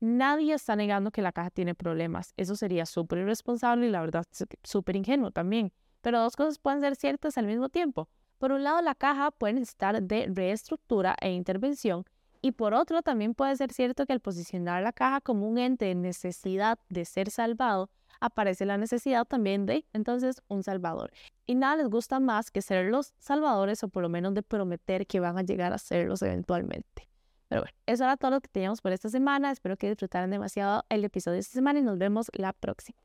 Nadie 0.00 0.54
está 0.54 0.76
negando 0.76 1.10
que 1.10 1.22
la 1.22 1.32
caja 1.32 1.50
tiene 1.50 1.74
problemas. 1.74 2.32
Eso 2.36 2.56
sería 2.56 2.86
súper 2.86 3.18
irresponsable 3.18 3.86
y 3.86 3.90
la 3.90 4.00
verdad 4.00 4.26
súper 4.62 4.96
ingenuo 4.96 5.30
también. 5.30 5.72
Pero 6.08 6.22
dos 6.22 6.36
cosas 6.36 6.58
pueden 6.58 6.80
ser 6.80 6.96
ciertas 6.96 7.36
al 7.36 7.46
mismo 7.46 7.68
tiempo. 7.68 8.08
Por 8.38 8.50
un 8.50 8.64
lado, 8.64 8.80
la 8.80 8.94
caja 8.94 9.30
puede 9.30 9.52
necesitar 9.52 10.02
de 10.02 10.26
reestructura 10.32 11.14
e 11.20 11.32
intervención. 11.32 12.06
Y 12.40 12.52
por 12.52 12.72
otro, 12.72 13.02
también 13.02 13.34
puede 13.34 13.54
ser 13.56 13.74
cierto 13.74 14.06
que 14.06 14.14
al 14.14 14.20
posicionar 14.20 14.82
la 14.82 14.94
caja 14.94 15.20
como 15.20 15.46
un 15.46 15.58
ente 15.58 15.84
de 15.84 15.94
necesidad 15.94 16.78
de 16.88 17.04
ser 17.04 17.30
salvado, 17.30 17.90
aparece 18.22 18.64
la 18.64 18.78
necesidad 18.78 19.26
también 19.26 19.66
de 19.66 19.84
entonces 19.92 20.40
un 20.48 20.62
salvador. 20.62 21.12
Y 21.44 21.56
nada 21.56 21.76
les 21.76 21.90
gusta 21.90 22.20
más 22.20 22.50
que 22.50 22.62
ser 22.62 22.86
los 22.86 23.12
salvadores 23.18 23.84
o 23.84 23.88
por 23.88 24.02
lo 24.02 24.08
menos 24.08 24.32
de 24.32 24.42
prometer 24.42 25.06
que 25.06 25.20
van 25.20 25.36
a 25.36 25.42
llegar 25.42 25.74
a 25.74 25.78
serlos 25.78 26.22
eventualmente. 26.22 27.10
Pero 27.48 27.60
bueno, 27.60 27.76
eso 27.84 28.04
era 28.04 28.16
todo 28.16 28.30
lo 28.30 28.40
que 28.40 28.48
teníamos 28.48 28.80
por 28.80 28.92
esta 28.92 29.10
semana. 29.10 29.50
Espero 29.50 29.76
que 29.76 29.90
disfrutaran 29.90 30.30
demasiado 30.30 30.86
el 30.88 31.04
episodio 31.04 31.34
de 31.34 31.40
esta 31.40 31.52
semana 31.52 31.80
y 31.80 31.82
nos 31.82 31.98
vemos 31.98 32.30
la 32.32 32.54
próxima. 32.54 32.98